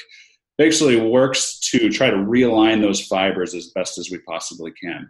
basically 0.58 1.00
works 1.00 1.60
to 1.72 1.90
try 1.90 2.10
to 2.10 2.18
realign 2.18 2.82
those 2.82 3.06
fibers 3.06 3.54
as 3.54 3.68
best 3.68 3.98
as 3.98 4.12
we 4.12 4.20
possibly 4.20 4.72
can. 4.82 5.10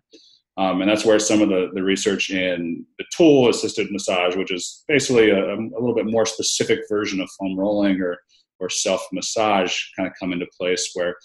Um, 0.58 0.82
and 0.82 0.90
that's 0.90 1.06
where 1.06 1.20
some 1.20 1.42
of 1.42 1.50
the, 1.50 1.70
the 1.74 1.82
research 1.82 2.30
in 2.30 2.86
the 2.98 3.06
tool 3.16 3.50
assisted 3.50 3.92
massage, 3.92 4.36
which 4.36 4.52
is 4.52 4.84
basically 4.88 5.30
a, 5.30 5.56
a, 5.56 5.80
little 5.80 5.96
bit 5.96 6.06
more 6.06 6.26
specific 6.26 6.82
version 6.90 7.22
of 7.22 7.30
foam 7.40 7.58
rolling 7.58 8.00
or, 8.02 8.18
or 8.60 8.70
self 8.70 9.06
massage, 9.12 9.78
kind 9.96 10.08
of 10.08 10.14
come 10.20 10.34
into 10.34 10.48
place 10.58 10.92
where 10.94 11.16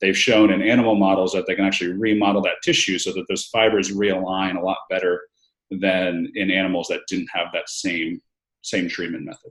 they've 0.00 0.16
shown 0.16 0.50
in 0.50 0.62
animal 0.62 0.94
models 0.94 1.32
that 1.32 1.46
they 1.46 1.54
can 1.54 1.64
actually 1.64 1.92
remodel 1.92 2.42
that 2.42 2.62
tissue 2.62 2.98
so 2.98 3.12
that 3.12 3.24
those 3.28 3.46
fibers 3.46 3.92
realign 3.92 4.56
a 4.56 4.64
lot 4.64 4.78
better 4.90 5.22
than 5.70 6.30
in 6.34 6.50
animals 6.50 6.88
that 6.88 7.00
didn't 7.08 7.28
have 7.32 7.48
that 7.52 7.68
same 7.68 8.20
same 8.62 8.88
treatment 8.88 9.24
method. 9.24 9.50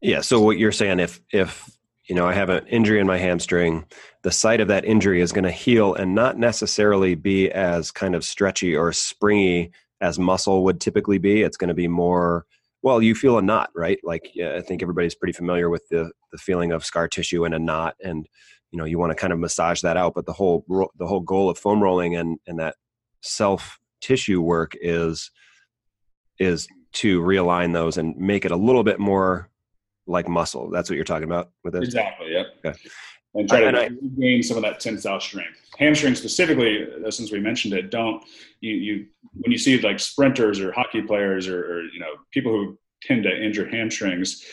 Yeah. 0.00 0.20
So 0.20 0.40
what 0.40 0.58
you're 0.58 0.72
saying, 0.72 1.00
if 1.00 1.20
if 1.32 1.78
you 2.08 2.14
know, 2.14 2.26
I 2.26 2.32
have 2.32 2.48
an 2.48 2.66
injury 2.66 3.00
in 3.00 3.06
my 3.06 3.18
hamstring. 3.18 3.84
The 4.22 4.32
site 4.32 4.60
of 4.60 4.68
that 4.68 4.84
injury 4.84 5.20
is 5.20 5.30
going 5.30 5.44
to 5.44 5.50
heal 5.50 5.94
and 5.94 6.14
not 6.14 6.38
necessarily 6.38 7.14
be 7.14 7.50
as 7.50 7.90
kind 7.90 8.14
of 8.14 8.24
stretchy 8.24 8.74
or 8.74 8.92
springy 8.92 9.72
as 10.00 10.18
muscle 10.18 10.64
would 10.64 10.80
typically 10.80 11.18
be. 11.18 11.42
It's 11.42 11.58
going 11.58 11.68
to 11.68 11.74
be 11.74 11.86
more, 11.86 12.46
well, 12.82 13.02
you 13.02 13.14
feel 13.14 13.38
a 13.38 13.42
knot, 13.42 13.70
right? 13.74 13.98
Like 14.04 14.30
yeah, 14.34 14.54
I 14.56 14.60
think 14.60 14.82
everybody's 14.82 15.14
pretty 15.14 15.32
familiar 15.32 15.68
with 15.68 15.82
the 15.90 16.10
the 16.32 16.38
feeling 16.38 16.72
of 16.72 16.84
scar 16.84 17.08
tissue 17.08 17.44
and 17.44 17.54
a 17.54 17.58
knot, 17.58 17.94
and 18.02 18.26
you 18.70 18.78
know, 18.78 18.84
you 18.84 18.98
want 18.98 19.10
to 19.10 19.16
kind 19.16 19.32
of 19.32 19.38
massage 19.38 19.80
that 19.80 19.96
out. 19.96 20.14
But 20.14 20.26
the 20.26 20.32
whole 20.32 20.64
the 20.98 21.06
whole 21.06 21.20
goal 21.20 21.50
of 21.50 21.58
foam 21.58 21.82
rolling 21.82 22.14
and 22.16 22.38
and 22.46 22.58
that 22.58 22.76
self 23.22 23.78
tissue 24.00 24.40
work 24.40 24.74
is 24.80 25.30
is 26.38 26.68
to 26.92 27.20
realign 27.20 27.72
those 27.72 27.98
and 27.98 28.16
make 28.16 28.44
it 28.44 28.50
a 28.50 28.56
little 28.56 28.84
bit 28.84 28.98
more 28.98 29.50
like 30.06 30.28
muscle. 30.28 30.70
That's 30.70 30.88
what 30.88 30.96
you're 30.96 31.04
talking 31.04 31.24
about 31.28 31.50
with 31.64 31.74
this. 31.74 31.84
Exactly. 31.84 32.32
Yep. 32.32 32.46
Okay. 32.64 32.78
And 33.34 33.48
try 33.48 33.60
to 33.60 33.90
gain 34.18 34.42
some 34.42 34.56
of 34.56 34.62
that 34.62 34.80
tensile 34.80 35.20
strength. 35.20 35.60
Hamstring 35.78 36.14
specifically, 36.14 36.86
uh, 37.06 37.10
since 37.10 37.30
we 37.30 37.38
mentioned 37.38 37.74
it, 37.74 37.90
don't 37.90 38.24
you, 38.60 38.74
you 38.74 39.06
when 39.34 39.52
you 39.52 39.58
see 39.58 39.78
like 39.80 40.00
sprinters 40.00 40.60
or 40.60 40.72
hockey 40.72 41.02
players 41.02 41.46
or, 41.46 41.60
or 41.60 41.82
you 41.82 42.00
know 42.00 42.14
people 42.32 42.52
who 42.52 42.78
tend 43.02 43.22
to 43.24 43.44
injure 43.44 43.68
hamstrings, 43.68 44.44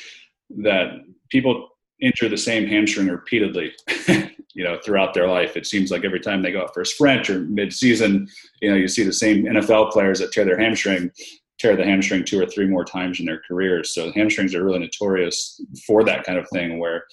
that 0.58 1.04
people 1.30 1.70
injure 2.02 2.30
the 2.30 2.38
same 2.38 2.68
hamstring 2.68 3.08
repeatedly. 3.08 3.72
you 4.54 4.64
know, 4.64 4.78
throughout 4.86 5.14
their 5.14 5.28
life, 5.28 5.58
it 5.58 5.66
seems 5.66 5.92
like 5.92 6.06
every 6.06 6.20
time 6.20 6.42
they 6.42 6.52
go 6.52 6.62
out 6.62 6.74
for 6.74 6.82
a 6.82 6.86
sprint 6.86 7.30
or 7.30 7.40
mid-season, 7.42 8.26
you 8.62 8.70
know, 8.70 8.78
you 8.78 8.88
see 8.88 9.04
the 9.04 9.12
same 9.12 9.44
NFL 9.44 9.92
players 9.92 10.20
that 10.20 10.32
tear 10.32 10.46
their 10.46 10.58
hamstring 10.58 11.12
tear 11.60 11.76
the 11.76 11.86
hamstring 11.86 12.24
two 12.24 12.42
or 12.42 12.46
three 12.46 12.68
more 12.68 12.84
times 12.84 13.20
in 13.20 13.26
their 13.26 13.42
careers. 13.48 13.94
So 13.94 14.12
hamstrings 14.12 14.54
are 14.56 14.64
really 14.64 14.80
notorious 14.80 15.62
for 15.88 16.04
that 16.04 16.24
kind 16.24 16.38
of 16.38 16.48
thing 16.50 16.80
where, 16.80 17.06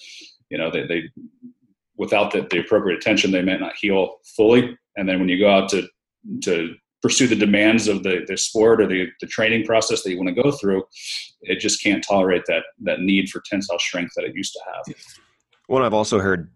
you 0.49 0.57
know, 0.57 0.69
they, 0.69 0.85
they 0.85 1.03
without 1.97 2.31
the, 2.31 2.47
the 2.49 2.59
appropriate 2.59 2.97
attention, 2.97 3.31
they 3.31 3.41
might 3.41 3.59
not 3.59 3.73
heal 3.79 4.15
fully. 4.35 4.77
And 4.95 5.07
then 5.07 5.19
when 5.19 5.29
you 5.29 5.39
go 5.39 5.49
out 5.49 5.69
to, 5.69 5.87
to 6.43 6.73
pursue 7.01 7.27
the 7.27 7.35
demands 7.35 7.87
of 7.87 8.03
the, 8.03 8.23
the 8.27 8.37
sport 8.37 8.81
or 8.81 8.87
the, 8.87 9.07
the 9.21 9.27
training 9.27 9.65
process 9.65 10.03
that 10.03 10.09
you 10.09 10.17
want 10.17 10.33
to 10.33 10.41
go 10.41 10.51
through, 10.51 10.83
it 11.41 11.59
just 11.59 11.83
can't 11.83 12.03
tolerate 12.03 12.43
that, 12.47 12.63
that 12.81 13.01
need 13.01 13.29
for 13.29 13.41
tensile 13.45 13.79
strength 13.79 14.13
that 14.15 14.25
it 14.25 14.35
used 14.35 14.53
to 14.53 14.59
have. 14.73 14.95
Well, 15.67 15.83
I've 15.83 15.93
also 15.93 16.19
heard 16.19 16.51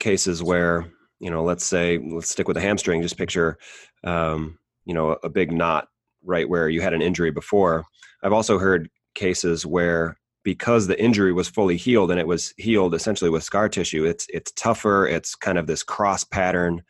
cases 0.00 0.42
where, 0.42 0.90
you 1.20 1.30
know, 1.30 1.44
let's 1.44 1.64
say, 1.64 1.98
let's 1.98 2.30
stick 2.30 2.48
with 2.48 2.54
the 2.54 2.60
hamstring, 2.60 3.02
just 3.02 3.18
picture, 3.18 3.58
um, 4.04 4.58
you 4.84 4.94
know, 4.94 5.16
a 5.22 5.28
big 5.28 5.52
knot 5.52 5.88
right 6.24 6.48
where 6.48 6.68
you 6.68 6.80
had 6.80 6.94
an 6.94 7.02
injury 7.02 7.30
before. 7.30 7.84
I've 8.22 8.32
also 8.32 8.58
heard 8.58 8.88
cases 9.14 9.66
where 9.66 10.16
because 10.44 10.86
the 10.86 11.00
injury 11.00 11.32
was 11.32 11.48
fully 11.48 11.76
healed 11.76 12.10
and 12.10 12.18
it 12.18 12.26
was 12.26 12.52
healed 12.56 12.94
essentially 12.94 13.30
with 13.30 13.44
scar 13.44 13.68
tissue, 13.68 14.04
it's 14.04 14.26
it's 14.28 14.52
tougher. 14.52 15.06
It's 15.06 15.34
kind 15.34 15.58
of 15.58 15.66
this 15.66 15.82
cross 15.82 16.24
pattern. 16.24 16.82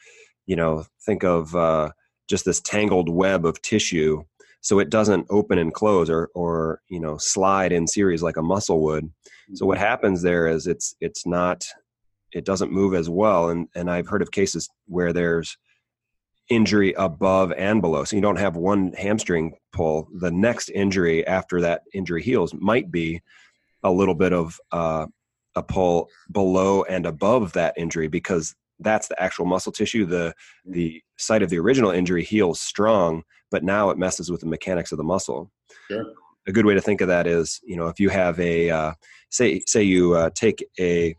You 0.47 0.57
know, 0.57 0.85
think 1.05 1.25
of 1.25 1.55
uh, 1.55 1.91
just 2.29 2.45
this 2.45 2.61
tangled 2.61 3.09
web 3.09 3.47
of 3.47 3.61
tissue 3.63 4.25
so 4.63 4.79
it 4.79 4.91
doesn't 4.91 5.27
open 5.29 5.59
and 5.59 5.75
close 5.75 6.09
or 6.09 6.31
or 6.35 6.81
you 6.89 7.01
know 7.01 7.19
slide 7.19 7.73
in 7.73 7.87
series 7.87 8.23
like 8.23 8.37
a 8.37 8.43
muscle 8.43 8.83
would. 8.85 9.11
So 9.55 9.67
what 9.67 9.77
happens 9.77 10.23
there 10.23 10.47
is 10.47 10.67
it's 10.67 10.95
it's 11.01 11.27
not 11.27 11.67
it 12.33 12.47
doesn't 12.47 12.73
move 12.73 12.95
as 12.95 13.11
well, 13.11 13.51
and 13.51 13.69
and 13.75 13.91
I've 13.91 14.07
heard 14.07 14.23
of 14.23 14.31
cases 14.31 14.71
where 14.87 15.13
there's 15.13 15.59
injury 16.53 16.93
above 16.99 17.51
and 17.53 17.81
below. 17.81 18.05
So 18.05 18.15
you 18.15 18.23
don't 18.23 18.39
have 18.39 18.57
one 18.57 18.93
hamstring 18.93 19.55
pull. 19.73 20.09
The 20.13 20.31
next 20.31 20.69
injury 20.69 21.27
after 21.27 21.63
that 21.63 21.83
injury 21.95 22.23
heals 22.23 22.53
might 22.53 22.91
be 22.91 23.23
a 23.83 23.91
little 23.91 24.15
bit 24.15 24.35
of 24.35 24.61
uh, 24.71 25.07
a 25.57 25.63
pull 25.63 26.09
below 26.31 26.83
and 26.83 27.07
above 27.07 27.55
that 27.55 27.75
injury 27.79 28.07
because 28.07 28.55
that's 28.81 29.09
the 29.09 29.21
actual 29.21 29.47
muscle 29.47 29.73
tissue. 29.73 30.05
The 30.05 30.35
the 30.67 31.03
site 31.17 31.43
of 31.43 31.49
the 31.49 31.59
original 31.59 31.91
injury 31.91 32.23
heals 32.23 32.61
strong, 32.61 33.23
but 33.51 33.65
now 33.65 33.91
it 33.91 33.99
messes 33.99 34.31
with 34.31 34.41
the 34.41 34.47
mechanics 34.47 34.93
of 34.93 34.99
the 34.99 35.05
muscle. 35.05 35.51
Sure. 35.89 36.05
A 36.47 36.53
good 36.53 36.67
way 36.67 36.75
to 36.75 36.81
think 36.81 37.01
of 37.01 37.09
that 37.09 37.27
is, 37.27 37.61
you 37.63 37.77
know, 37.77 37.89
if 37.89 37.99
you 37.99 38.11
have 38.11 38.39
a 38.41 38.69
uh, 38.69 38.93
say 39.31 39.63
say 39.67 39.83
you 39.83 40.15
uh, 40.15 40.31
take 40.35 40.65
a 40.79 41.17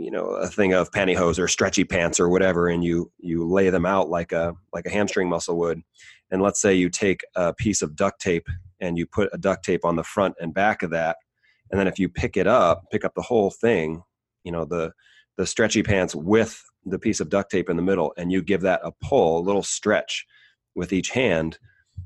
you 0.00 0.10
know 0.10 0.24
a 0.24 0.48
thing 0.48 0.72
of 0.72 0.90
pantyhose 0.90 1.38
or 1.38 1.46
stretchy 1.46 1.84
pants 1.84 2.18
or 2.18 2.28
whatever, 2.28 2.68
and 2.68 2.82
you 2.82 3.12
you 3.18 3.46
lay 3.46 3.70
them 3.70 3.84
out 3.84 4.08
like 4.08 4.32
a 4.32 4.54
like 4.72 4.86
a 4.86 4.90
hamstring 4.90 5.28
muscle 5.28 5.58
would, 5.58 5.82
and 6.30 6.40
let's 6.40 6.60
say 6.60 6.74
you 6.74 6.88
take 6.88 7.20
a 7.36 7.52
piece 7.52 7.82
of 7.82 7.94
duct 7.94 8.20
tape 8.20 8.46
and 8.80 8.96
you 8.96 9.06
put 9.06 9.28
a 9.32 9.38
duct 9.38 9.64
tape 9.64 9.84
on 9.84 9.96
the 9.96 10.04
front 10.04 10.34
and 10.40 10.54
back 10.54 10.82
of 10.82 10.90
that, 10.90 11.16
and 11.70 11.78
then 11.78 11.86
if 11.86 11.98
you 11.98 12.08
pick 12.08 12.36
it 12.36 12.46
up, 12.46 12.84
pick 12.90 13.04
up 13.04 13.14
the 13.14 13.22
whole 13.22 13.50
thing, 13.50 14.02
you 14.42 14.50
know 14.50 14.64
the 14.64 14.92
the 15.36 15.46
stretchy 15.46 15.82
pants 15.82 16.14
with 16.14 16.62
the 16.86 16.98
piece 16.98 17.20
of 17.20 17.28
duct 17.28 17.50
tape 17.50 17.68
in 17.68 17.76
the 17.76 17.82
middle 17.82 18.12
and 18.16 18.32
you 18.32 18.42
give 18.42 18.62
that 18.62 18.80
a 18.82 18.92
pull, 19.02 19.38
a 19.38 19.46
little 19.46 19.62
stretch 19.62 20.26
with 20.74 20.92
each 20.92 21.10
hand, 21.10 21.58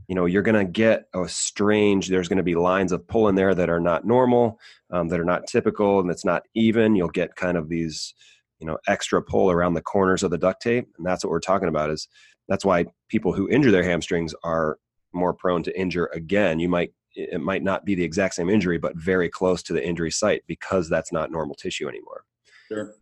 you 0.08 0.14
know, 0.14 0.26
you're 0.26 0.42
going 0.42 0.66
to 0.66 0.70
get 0.70 1.06
a 1.14 1.28
strange, 1.28 2.08
there's 2.08 2.28
going 2.28 2.38
to 2.38 2.42
be 2.42 2.54
lines 2.54 2.92
of 2.92 3.06
pull 3.06 3.28
in 3.28 3.34
there 3.34 3.54
that 3.54 3.70
are 3.70 3.80
not 3.80 4.06
normal, 4.06 4.58
um, 4.90 5.08
that 5.08 5.20
are 5.20 5.24
not 5.24 5.46
typical, 5.46 6.00
and 6.00 6.10
it's 6.10 6.24
not 6.24 6.42
even. 6.54 6.94
You'll 6.94 7.08
get 7.08 7.36
kind 7.36 7.56
of 7.56 7.68
these, 7.68 8.14
you 8.58 8.66
know, 8.66 8.78
extra 8.86 9.22
pull 9.22 9.50
around 9.50 9.74
the 9.74 9.82
corners 9.82 10.22
of 10.22 10.30
the 10.30 10.38
duct 10.38 10.62
tape. 10.62 10.88
And 10.96 11.06
that's 11.06 11.24
what 11.24 11.30
we're 11.30 11.40
talking 11.40 11.68
about 11.68 11.90
is 11.90 12.08
that's 12.48 12.64
why 12.64 12.86
people 13.08 13.32
who 13.32 13.48
injure 13.48 13.70
their 13.70 13.84
hamstrings 13.84 14.34
are 14.44 14.78
more 15.12 15.32
prone 15.32 15.62
to 15.62 15.78
injure 15.78 16.10
again. 16.12 16.58
You 16.58 16.68
might, 16.68 16.92
it 17.14 17.40
might 17.40 17.62
not 17.62 17.84
be 17.84 17.94
the 17.94 18.04
exact 18.04 18.34
same 18.34 18.50
injury, 18.50 18.78
but 18.78 18.96
very 18.96 19.30
close 19.30 19.62
to 19.64 19.72
the 19.72 19.86
injury 19.86 20.10
site 20.10 20.42
because 20.46 20.88
that's 20.88 21.12
not 21.12 21.30
normal 21.30 21.54
tissue 21.54 21.88
anymore. 21.88 22.24
Sure. 22.68 22.94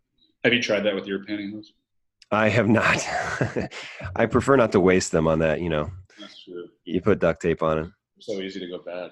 Have 0.45 0.53
you 0.53 0.63
tried 0.63 0.81
that 0.81 0.95
with 0.95 1.07
your 1.07 1.25
pantyhose? 1.25 1.67
I 2.33 2.49
have 2.49 2.69
not. 2.69 3.07
I 4.17 4.27
prefer 4.27 4.57
not 4.57 4.73
to 4.73 4.81
waste 4.81 5.13
them 5.13 5.29
on 5.29 5.41
that. 5.41 5.61
You 5.61 5.69
know, 5.69 5.91
That's 6.23 6.45
true. 6.45 6.69
you 6.85 7.01
put 7.01 7.19
duct 7.19 7.43
tape 7.43 7.63
on 7.63 7.79
it. 7.79 7.91
So 8.21 8.35
easy 8.35 8.61
to 8.61 8.69
go 8.69 8.79
bad. 8.79 9.11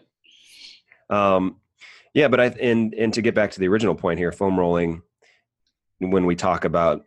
Um, 1.14 1.57
yeah, 2.14 2.29
but 2.29 2.40
I 2.40 2.46
and 2.46 2.94
and 2.94 3.12
to 3.14 3.23
get 3.23 3.35
back 3.35 3.51
to 3.53 3.61
the 3.61 3.68
original 3.68 3.94
point 3.94 4.18
here, 4.18 4.33
foam 4.33 4.59
rolling. 4.59 5.03
When 5.99 6.25
we 6.25 6.37
talk 6.37 6.64
about 6.64 7.05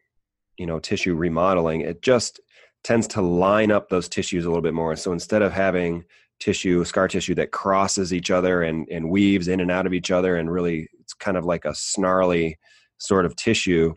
you 0.57 0.65
know 0.65 0.79
tissue 0.79 1.15
remodeling, 1.15 1.81
it 1.81 2.01
just 2.01 2.39
tends 2.83 3.07
to 3.07 3.21
line 3.21 3.71
up 3.71 3.89
those 3.89 4.09
tissues 4.09 4.45
a 4.45 4.49
little 4.49 4.61
bit 4.61 4.73
more. 4.73 4.95
So 4.95 5.13
instead 5.13 5.41
of 5.41 5.53
having 5.53 6.03
tissue, 6.39 6.83
scar 6.83 7.07
tissue 7.07 7.35
that 7.35 7.51
crosses 7.51 8.13
each 8.13 8.29
other 8.29 8.63
and 8.63 8.87
and 8.89 9.09
weaves 9.09 9.47
in 9.47 9.61
and 9.61 9.71
out 9.71 9.85
of 9.85 9.93
each 9.93 10.11
other, 10.11 10.35
and 10.35 10.51
really 10.51 10.89
it's 10.99 11.13
kind 11.13 11.37
of 11.37 11.45
like 11.45 11.65
a 11.65 11.73
snarly 11.73 12.57
sort 12.97 13.25
of 13.25 13.35
tissue 13.35 13.95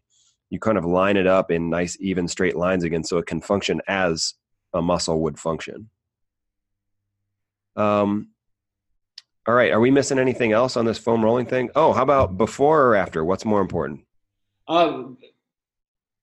you 0.50 0.58
kind 0.58 0.78
of 0.78 0.84
line 0.84 1.16
it 1.16 1.26
up 1.26 1.50
in 1.50 1.70
nice 1.70 1.96
even 2.00 2.28
straight 2.28 2.56
lines 2.56 2.84
again 2.84 3.04
so 3.04 3.18
it 3.18 3.26
can 3.26 3.40
function 3.40 3.80
as 3.88 4.34
a 4.74 4.82
muscle 4.82 5.20
would 5.20 5.38
function 5.38 5.88
um, 7.76 8.28
all 9.46 9.54
right 9.54 9.72
are 9.72 9.80
we 9.80 9.90
missing 9.90 10.18
anything 10.18 10.52
else 10.52 10.76
on 10.76 10.84
this 10.84 10.98
foam 10.98 11.24
rolling 11.24 11.46
thing 11.46 11.70
oh 11.76 11.92
how 11.92 12.02
about 12.02 12.36
before 12.36 12.82
or 12.84 12.94
after 12.96 13.24
what's 13.24 13.44
more 13.44 13.60
important 13.60 14.00
Uh, 14.68 15.04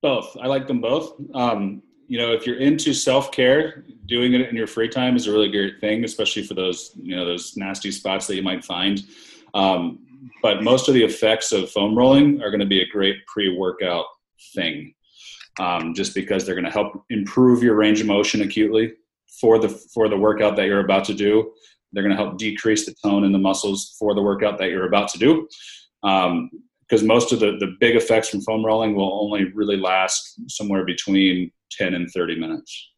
both. 0.03 0.37
I 0.39 0.47
like 0.47 0.67
them 0.67 0.81
both. 0.81 1.15
Um, 1.33 1.81
you 2.07 2.19
know, 2.19 2.33
if 2.33 2.45
you're 2.45 2.59
into 2.59 2.93
self 2.93 3.31
care, 3.31 3.85
doing 4.05 4.33
it 4.33 4.41
in 4.41 4.55
your 4.55 4.67
free 4.67 4.89
time 4.89 5.15
is 5.15 5.25
a 5.25 5.31
really 5.31 5.49
great 5.49 5.79
thing, 5.79 6.03
especially 6.03 6.43
for 6.43 6.53
those 6.53 6.91
you 7.01 7.15
know 7.15 7.25
those 7.25 7.57
nasty 7.57 7.89
spots 7.89 8.27
that 8.27 8.35
you 8.35 8.43
might 8.43 8.63
find. 8.63 9.03
Um, 9.55 10.05
but 10.41 10.61
most 10.61 10.89
of 10.89 10.93
the 10.93 11.03
effects 11.03 11.51
of 11.51 11.71
foam 11.71 11.97
rolling 11.97 12.41
are 12.43 12.51
going 12.51 12.59
to 12.59 12.65
be 12.65 12.81
a 12.81 12.87
great 12.87 13.25
pre-workout 13.27 14.05
thing, 14.53 14.93
um, 15.59 15.93
just 15.93 16.13
because 16.13 16.45
they're 16.45 16.55
going 16.55 16.65
to 16.65 16.71
help 16.71 17.05
improve 17.09 17.63
your 17.63 17.75
range 17.75 18.01
of 18.01 18.07
motion 18.07 18.41
acutely 18.41 18.93
for 19.39 19.59
the 19.59 19.69
for 19.69 20.09
the 20.09 20.17
workout 20.17 20.55
that 20.55 20.67
you're 20.67 20.85
about 20.85 21.05
to 21.05 21.13
do. 21.13 21.53
They're 21.91 22.03
going 22.03 22.15
to 22.15 22.21
help 22.21 22.37
decrease 22.37 22.85
the 22.85 22.95
tone 23.03 23.23
in 23.23 23.31
the 23.31 23.39
muscles 23.39 23.95
for 23.99 24.15
the 24.15 24.21
workout 24.21 24.57
that 24.57 24.69
you're 24.69 24.87
about 24.87 25.09
to 25.09 25.19
do. 25.19 25.47
Um, 26.03 26.49
because 26.81 27.03
most 27.03 27.31
of 27.31 27.39
the, 27.39 27.57
the 27.59 27.75
big 27.79 27.95
effects 27.95 28.29
from 28.29 28.41
foam 28.41 28.63
rolling 28.63 28.93
will 28.93 29.19
only 29.23 29.45
really 29.53 29.77
last 29.77 30.39
somewhere 30.47 30.85
between 30.85 31.51
10 31.71 31.95
and 31.95 32.11
30 32.11 32.37
minutes 32.39 32.91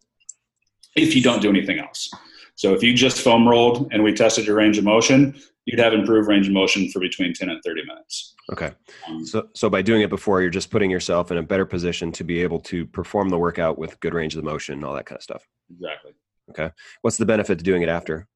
if 0.95 1.15
you 1.15 1.21
don't 1.21 1.41
do 1.41 1.49
anything 1.49 1.79
else. 1.79 2.09
So 2.55 2.73
if 2.73 2.81
you 2.81 2.93
just 2.93 3.21
foam 3.21 3.47
rolled 3.47 3.89
and 3.91 4.03
we 4.03 4.13
tested 4.13 4.47
your 4.47 4.55
range 4.55 4.77
of 4.77 4.85
motion, 4.85 5.39
you'd 5.65 5.79
have 5.79 5.93
improved 5.93 6.27
range 6.27 6.47
of 6.47 6.53
motion 6.53 6.89
for 6.89 6.99
between 6.99 7.33
10 7.33 7.49
and 7.49 7.61
30 7.63 7.85
minutes. 7.85 8.35
okay 8.51 8.71
Um, 9.07 9.25
so 9.25 9.47
so 9.53 9.69
by 9.69 9.81
doing 9.81 10.01
it 10.01 10.09
before 10.09 10.41
you're 10.41 10.49
just 10.49 10.71
putting 10.71 10.91
yourself 10.91 11.31
in 11.31 11.37
a 11.37 11.43
better 11.43 11.65
position 11.65 12.11
to 12.13 12.23
be 12.23 12.41
able 12.41 12.59
to 12.61 12.85
perform 12.85 13.29
the 13.29 13.37
workout 13.37 13.77
with 13.77 13.99
good 13.99 14.13
range 14.13 14.35
of 14.35 14.43
motion 14.43 14.75
and 14.75 14.85
all 14.85 14.93
that 14.93 15.05
kind 15.05 15.17
of 15.17 15.23
stuff 15.23 15.47
exactly. 15.69 16.13
What's 17.01 17.17
the 17.17 17.25
benefit 17.25 17.57
to 17.57 17.63
doing 17.63 17.81
it 17.81 17.89
after 17.89 18.27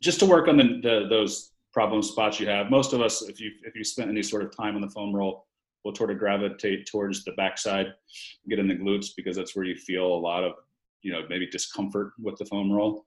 Just 0.00 0.18
to 0.20 0.26
work 0.26 0.48
on 0.48 0.56
the, 0.56 0.80
the 0.82 1.06
those 1.08 1.52
problem 1.72 2.02
spots 2.02 2.38
you 2.38 2.46
have. 2.46 2.70
Most 2.70 2.92
of 2.92 3.00
us, 3.00 3.22
if 3.22 3.40
you 3.40 3.50
if 3.64 3.74
you 3.74 3.84
spent 3.84 4.10
any 4.10 4.22
sort 4.22 4.42
of 4.42 4.56
time 4.56 4.74
on 4.74 4.80
the 4.80 4.90
foam 4.90 5.14
roll, 5.14 5.46
will 5.84 5.94
sort 5.94 6.10
of 6.10 6.18
gravitate 6.18 6.86
towards 6.86 7.24
the 7.24 7.32
backside, 7.32 7.94
get 8.48 8.58
in 8.58 8.68
the 8.68 8.74
glutes 8.74 9.08
because 9.16 9.36
that's 9.36 9.56
where 9.56 9.64
you 9.64 9.74
feel 9.74 10.06
a 10.06 10.22
lot 10.30 10.44
of 10.44 10.52
you 11.02 11.12
know 11.12 11.22
maybe 11.28 11.46
discomfort 11.46 12.12
with 12.20 12.36
the 12.36 12.46
foam 12.46 12.70
roll. 12.70 13.04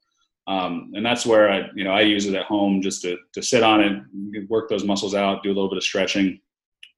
Um, 0.48 0.92
and 0.94 1.04
that's 1.04 1.26
where 1.26 1.52
I, 1.52 1.70
you 1.74 1.84
know, 1.84 1.92
I 1.92 2.02
use 2.02 2.28
it 2.28 2.36
at 2.36 2.46
home 2.46 2.82
just 2.82 3.02
to, 3.02 3.18
to 3.34 3.42
sit 3.42 3.64
on 3.64 3.82
it, 3.82 4.50
work 4.50 4.70
those 4.70 4.84
muscles 4.84 5.16
out, 5.16 5.42
do 5.42 5.50
a 5.50 5.56
little 5.56 5.70
bit 5.70 5.78
of 5.78 5.84
stretching, 5.84 6.40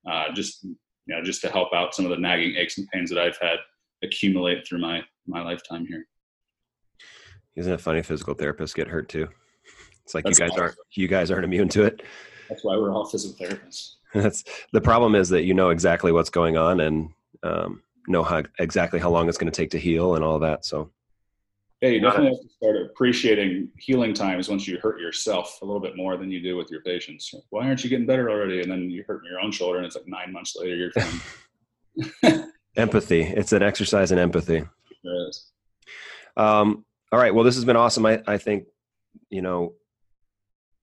uh, 0.05 0.33
just, 0.33 0.65
you 0.65 0.75
know, 1.07 1.23
just 1.23 1.39
to 1.41 1.49
help 1.49 1.73
out 1.73 1.95
some 1.95 2.03
of 2.03 2.11
the 2.11 2.17
nagging 2.17 2.55
aches 2.57 2.77
and 2.77 2.89
pains 2.89 3.09
that 3.09 3.19
I've 3.19 3.37
had 3.39 3.59
accumulate 4.03 4.67
through 4.67 4.79
my, 4.79 5.01
my 5.27 5.41
lifetime 5.41 5.85
here. 5.87 6.07
Isn't 7.57 7.73
it 7.73 7.81
funny 7.81 8.01
physical 8.01 8.33
therapists 8.33 8.73
get 8.73 8.87
hurt 8.87 9.09
too 9.09 9.27
it's 10.03 10.15
like 10.15 10.23
That's 10.23 10.39
you 10.39 10.45
guys 10.45 10.51
awesome. 10.51 10.63
aren't 10.63 10.75
you 10.95 11.07
guys 11.09 11.31
aren't 11.31 11.43
immune 11.43 11.67
to 11.69 11.83
it 11.83 12.01
That's 12.49 12.63
why 12.63 12.77
we're 12.77 12.93
all 12.93 13.05
physical 13.05 13.45
therapists. 13.45 13.95
That's 14.13 14.45
the 14.71 14.79
problem 14.79 15.15
is 15.15 15.27
that 15.29 15.43
you 15.43 15.53
know 15.53 15.69
exactly 15.69 16.13
what's 16.13 16.29
going 16.29 16.55
on 16.55 16.79
and 16.79 17.09
um, 17.43 17.83
know 18.07 18.23
how 18.23 18.43
exactly 18.59 18.99
how 18.99 19.09
long 19.09 19.27
it's 19.27 19.37
going 19.37 19.51
to 19.51 19.55
take 19.55 19.71
to 19.71 19.77
heal 19.79 20.15
and 20.15 20.23
all 20.23 20.39
that. 20.39 20.63
So 20.65 20.89
Yeah, 21.81 21.89
you 21.89 21.99
definitely 21.99 22.29
have 22.29 22.41
to 22.41 22.49
start 22.49 22.77
appreciating 22.85 23.69
healing 23.77 24.13
times 24.13 24.47
once 24.47 24.65
you 24.65 24.79
hurt 24.81 24.99
yourself 25.01 25.59
a 25.61 25.65
little 25.65 25.81
bit 25.81 25.97
more 25.97 26.15
than 26.17 26.31
you 26.31 26.41
do 26.41 26.55
with 26.55 26.71
your 26.71 26.81
patients. 26.81 27.33
Why 27.49 27.67
aren't 27.67 27.83
you 27.83 27.89
getting 27.89 28.05
better 28.07 28.29
already? 28.29 28.61
And 28.61 28.71
then 28.71 28.89
you 28.89 29.03
hurt 29.05 29.23
your 29.29 29.41
own 29.41 29.51
shoulder, 29.51 29.77
and 29.77 29.85
it's 29.85 29.95
like 29.97 30.07
nine 30.07 30.31
months 30.31 30.55
later 30.57 30.75
you're 30.75 30.91
fine. 32.23 32.51
empathy, 32.77 33.23
it's 33.23 33.51
an 33.51 33.61
exercise 33.61 34.11
in 34.13 34.19
empathy. 34.19 34.63
There 35.03 35.27
is. 35.27 35.51
Um, 36.37 36.85
all 37.11 37.19
right. 37.19 37.33
Well, 37.33 37.43
this 37.43 37.55
has 37.55 37.65
been 37.65 37.75
awesome. 37.75 38.05
I, 38.05 38.21
I 38.27 38.37
think, 38.37 38.65
you 39.29 39.41
know, 39.41 39.73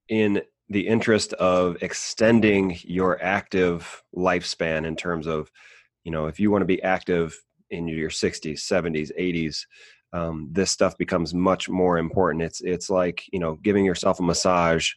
in 0.09 0.43
the 0.69 0.87
interest 0.87 1.33
of 1.35 1.77
extending 1.83 2.79
your 2.83 3.23
active 3.23 4.03
lifespan 4.17 4.87
in 4.87 4.97
terms 4.97 5.27
of, 5.27 5.51
you 6.05 6.11
know, 6.11 6.27
if 6.27 6.41
you 6.41 6.51
want 6.51 6.63
to 6.63 6.67
be 6.67 6.83
active 6.83 7.39
in 7.71 7.89
your 7.89 8.11
60s, 8.11 8.59
70s, 8.59 9.11
80s, 9.19 9.65
um, 10.15 10.49
this 10.53 10.71
stuff 10.71 10.97
becomes 10.97 11.35
much 11.35 11.69
more 11.69 11.99
important. 11.99 12.45
It's 12.45 12.61
it's 12.61 12.89
like 12.89 13.25
you 13.33 13.41
know 13.41 13.57
giving 13.57 13.85
yourself 13.85 14.21
a 14.21 14.23
massage 14.23 14.93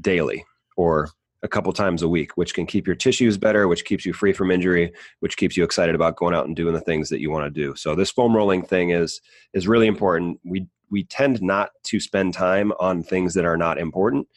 daily 0.00 0.44
or 0.76 1.08
a 1.42 1.48
couple 1.48 1.72
times 1.72 2.02
a 2.02 2.08
week, 2.08 2.36
which 2.36 2.54
can 2.54 2.66
keep 2.66 2.86
your 2.86 2.96
tissues 2.96 3.38
better, 3.38 3.66
which 3.66 3.84
keeps 3.84 4.04
you 4.04 4.12
free 4.12 4.32
from 4.32 4.50
injury, 4.50 4.92
which 5.20 5.36
keeps 5.36 5.56
you 5.56 5.64
excited 5.64 5.94
about 5.94 6.16
going 6.16 6.34
out 6.34 6.46
and 6.46 6.54
doing 6.54 6.74
the 6.74 6.80
things 6.80 7.08
that 7.08 7.20
you 7.20 7.30
want 7.30 7.44
to 7.44 7.50
do. 7.50 7.74
So 7.76 7.94
this 7.94 8.10
foam 8.10 8.36
rolling 8.36 8.62
thing 8.62 8.90
is 8.90 9.20
is 9.54 9.66
really 9.66 9.86
important. 9.86 10.40
We 10.44 10.66
we 10.90 11.04
tend 11.04 11.40
not 11.40 11.70
to 11.84 12.00
spend 12.00 12.34
time 12.34 12.72
on 12.80 13.02
things 13.02 13.34
that 13.34 13.44
are 13.44 13.56
not 13.56 13.78
important 13.78 14.28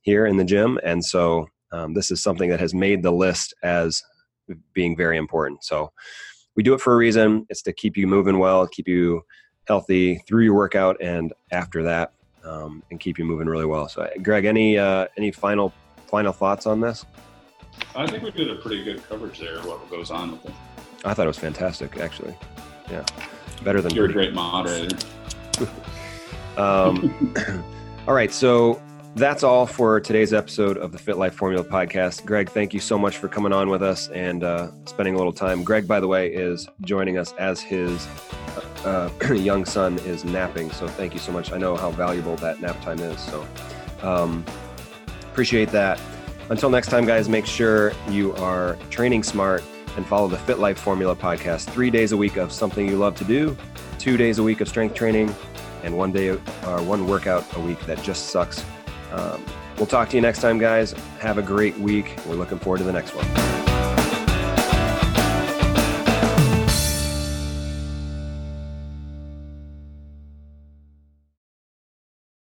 here 0.00 0.26
in 0.26 0.36
the 0.36 0.44
gym, 0.44 0.78
and 0.82 1.04
so 1.04 1.48
um, 1.70 1.94
this 1.94 2.10
is 2.10 2.22
something 2.22 2.50
that 2.50 2.60
has 2.60 2.74
made 2.74 3.02
the 3.02 3.12
list 3.12 3.54
as 3.62 4.02
being 4.72 4.96
very 4.96 5.16
important. 5.16 5.62
So 5.62 5.92
we 6.56 6.62
do 6.62 6.74
it 6.74 6.80
for 6.80 6.94
a 6.94 6.96
reason. 6.96 7.46
It's 7.50 7.62
to 7.62 7.72
keep 7.72 7.96
you 7.96 8.06
moving 8.06 8.38
well, 8.38 8.66
keep 8.66 8.88
you 8.88 9.22
healthy 9.66 10.18
through 10.26 10.44
your 10.44 10.54
workout 10.54 10.96
and 11.00 11.32
after 11.52 11.82
that, 11.84 12.12
um, 12.42 12.82
and 12.90 12.98
keep 12.98 13.18
you 13.18 13.24
moving 13.24 13.46
really 13.46 13.66
well. 13.66 13.88
So, 13.88 14.08
Greg, 14.22 14.46
any 14.46 14.78
uh, 14.78 15.06
any 15.16 15.30
final 15.30 15.72
final 16.08 16.32
thoughts 16.32 16.66
on 16.66 16.80
this? 16.80 17.04
I 17.94 18.06
think 18.06 18.24
we 18.24 18.30
did 18.30 18.50
a 18.50 18.56
pretty 18.56 18.82
good 18.84 19.06
coverage 19.08 19.38
there 19.38 19.56
of 19.56 19.66
what 19.66 19.88
goes 19.90 20.10
on 20.10 20.32
with 20.32 20.46
it. 20.46 20.54
I 21.04 21.14
thought 21.14 21.24
it 21.24 21.28
was 21.28 21.38
fantastic, 21.38 21.98
actually. 21.98 22.36
Yeah, 22.90 23.04
better 23.62 23.80
than 23.80 23.94
You're 23.94 24.06
a 24.06 24.12
great 24.12 24.34
moderator. 24.34 24.96
Um, 26.56 27.34
All 28.08 28.14
right, 28.14 28.32
so 28.32 28.82
that's 29.14 29.42
all 29.42 29.66
for 29.66 30.00
today's 30.00 30.32
episode 30.32 30.76
of 30.76 30.92
the 30.92 30.98
Fit 30.98 31.18
Life 31.18 31.34
Formula 31.34 31.64
podcast. 31.64 32.24
Greg, 32.24 32.48
thank 32.48 32.72
you 32.72 32.80
so 32.80 32.98
much 32.98 33.18
for 33.18 33.28
coming 33.28 33.52
on 33.52 33.68
with 33.68 33.82
us 33.82 34.08
and 34.08 34.44
uh, 34.44 34.70
spending 34.86 35.14
a 35.14 35.18
little 35.18 35.32
time. 35.32 35.62
Greg, 35.62 35.86
by 35.86 36.00
the 36.00 36.08
way, 36.08 36.28
is 36.32 36.68
joining 36.82 37.18
us 37.18 37.32
as 37.34 37.60
his 37.60 38.08
uh, 38.84 39.10
young 39.34 39.64
son 39.64 39.98
is 40.00 40.24
napping. 40.24 40.70
So 40.70 40.88
thank 40.88 41.14
you 41.14 41.20
so 41.20 41.32
much. 41.32 41.52
I 41.52 41.58
know 41.58 41.76
how 41.76 41.90
valuable 41.90 42.36
that 42.36 42.60
nap 42.60 42.80
time 42.80 42.98
is. 43.00 43.20
So 43.20 43.46
um, 44.02 44.44
appreciate 45.38 45.68
that. 45.68 46.00
Until 46.50 46.68
next 46.68 46.88
time, 46.88 47.06
guys, 47.06 47.28
make 47.28 47.46
sure 47.46 47.92
you 48.08 48.34
are 48.34 48.76
training 48.90 49.22
smart 49.22 49.62
and 49.96 50.04
follow 50.04 50.26
the 50.26 50.36
Fit 50.36 50.58
Life 50.58 50.80
Formula 50.80 51.14
podcast. 51.14 51.70
Three 51.70 51.90
days 51.90 52.10
a 52.10 52.16
week 52.16 52.36
of 52.36 52.50
something 52.50 52.88
you 52.88 52.96
love 52.96 53.14
to 53.18 53.24
do, 53.24 53.56
two 54.00 54.16
days 54.16 54.40
a 54.40 54.42
week 54.42 54.60
of 54.60 54.68
strength 54.68 54.96
training, 54.96 55.32
and 55.84 55.96
one 55.96 56.10
day 56.10 56.30
or 56.30 56.40
uh, 56.64 56.82
one 56.82 57.06
workout 57.06 57.44
a 57.56 57.60
week 57.60 57.78
that 57.86 58.02
just 58.02 58.30
sucks. 58.30 58.64
Um, 59.12 59.44
we'll 59.76 59.86
talk 59.86 60.08
to 60.08 60.16
you 60.16 60.22
next 60.22 60.40
time, 60.40 60.58
guys. 60.58 60.90
Have 61.20 61.38
a 61.38 61.42
great 61.42 61.78
week. 61.78 62.18
We're 62.26 62.34
looking 62.34 62.58
forward 62.58 62.78
to 62.78 62.84
the 62.84 62.92
next 62.92 63.14
one. 63.14 63.57